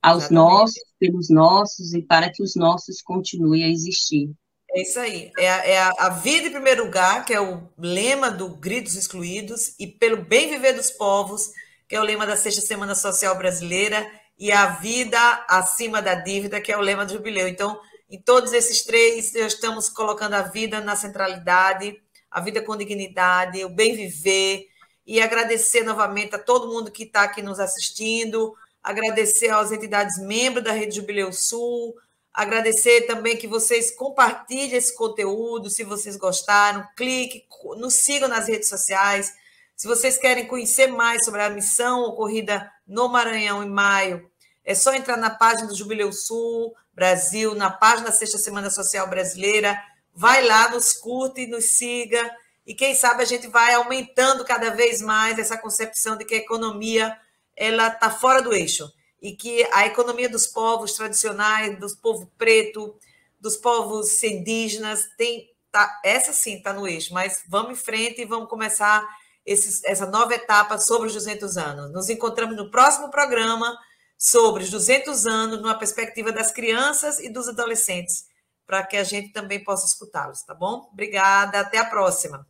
Aos 0.00 0.24
Exatamente. 0.24 0.34
nossos, 0.34 0.82
pelos 1.00 1.28
nossos 1.28 1.94
e 1.94 2.02
para 2.02 2.30
que 2.30 2.42
os 2.42 2.54
nossos 2.54 3.02
continuem 3.02 3.64
a 3.64 3.68
existir. 3.68 4.30
É 4.70 4.82
isso 4.82 5.00
aí. 5.00 5.32
É 5.38 5.50
a, 5.50 5.66
é 5.66 5.78
a, 5.98 6.08
vida 6.10 6.48
em 6.48 6.52
primeiro 6.52 6.84
lugar, 6.84 7.24
que 7.24 7.32
é 7.32 7.40
o 7.40 7.68
lema 7.78 8.30
do 8.30 8.48
Gritos 8.50 8.94
Excluídos, 8.94 9.74
e 9.80 9.86
pelo 9.86 10.18
bem 10.18 10.50
viver 10.50 10.74
dos 10.74 10.90
povos, 10.90 11.50
que 11.88 11.96
é 11.96 12.00
o 12.00 12.04
lema 12.04 12.26
da 12.26 12.36
Sexta 12.36 12.60
Semana 12.60 12.94
Social 12.94 13.36
Brasileira, 13.36 14.06
e 14.38 14.52
a 14.52 14.66
vida 14.66 15.18
acima 15.48 16.02
da 16.02 16.14
dívida, 16.14 16.60
que 16.60 16.70
é 16.70 16.76
o 16.76 16.82
lema 16.82 17.06
do 17.06 17.14
Jubileu. 17.14 17.48
Então, 17.48 17.80
em 18.08 18.20
todos 18.20 18.52
esses 18.52 18.82
três, 18.84 19.34
estamos 19.34 19.88
colocando 19.88 20.34
a 20.34 20.42
vida 20.42 20.80
na 20.80 20.94
centralidade, 20.94 22.00
a 22.30 22.40
vida 22.40 22.62
com 22.62 22.76
dignidade, 22.76 23.64
o 23.64 23.68
bem 23.68 23.94
viver, 23.94 24.66
e 25.06 25.20
agradecer 25.20 25.82
novamente 25.82 26.34
a 26.34 26.38
todo 26.38 26.68
mundo 26.68 26.90
que 26.90 27.04
está 27.04 27.22
aqui 27.22 27.42
nos 27.42 27.60
assistindo, 27.60 28.54
agradecer 28.82 29.48
às 29.50 29.72
entidades 29.72 30.18
membros 30.18 30.64
da 30.64 30.72
Rede 30.72 30.96
Jubileu 30.96 31.32
Sul, 31.32 31.94
agradecer 32.32 33.02
também 33.02 33.36
que 33.36 33.46
vocês 33.46 33.90
compartilhem 33.90 34.76
esse 34.76 34.94
conteúdo, 34.94 35.70
se 35.70 35.82
vocês 35.82 36.16
gostaram, 36.16 36.86
clique, 36.96 37.46
nos 37.76 37.94
sigam 37.94 38.28
nas 38.28 38.48
redes 38.48 38.68
sociais. 38.68 39.32
Se 39.76 39.86
vocês 39.86 40.18
querem 40.18 40.46
conhecer 40.46 40.86
mais 40.86 41.24
sobre 41.24 41.42
a 41.42 41.50
missão 41.50 42.02
ocorrida 42.02 42.70
no 42.86 43.08
Maranhão 43.08 43.62
em 43.62 43.68
maio, 43.68 44.30
é 44.66 44.74
só 44.74 44.92
entrar 44.92 45.16
na 45.16 45.30
página 45.30 45.68
do 45.68 45.76
Jubileu 45.76 46.12
Sul 46.12 46.74
Brasil, 46.92 47.54
na 47.54 47.70
página 47.70 48.08
da 48.08 48.12
Sexta 48.12 48.36
Semana 48.36 48.68
Social 48.68 49.08
Brasileira, 49.08 49.80
vai 50.12 50.44
lá, 50.44 50.70
nos 50.70 50.92
curte, 50.92 51.46
nos 51.46 51.76
siga. 51.76 52.28
E 52.66 52.74
quem 52.74 52.92
sabe 52.92 53.22
a 53.22 53.26
gente 53.26 53.46
vai 53.46 53.74
aumentando 53.74 54.44
cada 54.44 54.70
vez 54.70 55.00
mais 55.00 55.38
essa 55.38 55.56
concepção 55.56 56.16
de 56.16 56.24
que 56.24 56.34
a 56.34 56.38
economia 56.38 57.16
ela 57.54 57.86
está 57.86 58.10
fora 58.10 58.42
do 58.42 58.52
eixo. 58.52 58.90
E 59.22 59.36
que 59.36 59.66
a 59.72 59.86
economia 59.86 60.28
dos 60.28 60.48
povos 60.48 60.94
tradicionais, 60.94 61.78
dos 61.78 61.94
povos 61.94 62.26
preto, 62.36 62.98
dos 63.38 63.56
povos 63.56 64.20
indígenas 64.24 65.06
tem 65.16 65.48
tá, 65.70 66.00
essa 66.04 66.32
sim 66.32 66.56
está 66.56 66.72
no 66.72 66.88
eixo, 66.88 67.14
mas 67.14 67.44
vamos 67.48 67.72
em 67.72 67.76
frente 67.76 68.20
e 68.20 68.24
vamos 68.24 68.48
começar 68.48 69.06
esse, 69.44 69.80
essa 69.86 70.06
nova 70.06 70.34
etapa 70.34 70.76
sobre 70.76 71.06
os 71.06 71.14
200 71.14 71.56
anos. 71.56 71.92
Nos 71.92 72.08
encontramos 72.08 72.56
no 72.56 72.68
próximo 72.68 73.10
programa 73.10 73.78
sobre 74.18 74.64
os 74.64 74.70
200 74.70 75.26
anos 75.26 75.60
numa 75.60 75.78
perspectiva 75.78 76.32
das 76.32 76.52
crianças 76.52 77.18
e 77.18 77.28
dos 77.28 77.48
adolescentes, 77.48 78.24
para 78.66 78.84
que 78.84 78.96
a 78.96 79.04
gente 79.04 79.32
também 79.32 79.62
possa 79.62 79.86
escutá-los, 79.86 80.42
tá 80.42 80.54
bom? 80.54 80.88
Obrigada, 80.92 81.60
até 81.60 81.78
a 81.78 81.84
próxima. 81.84 82.46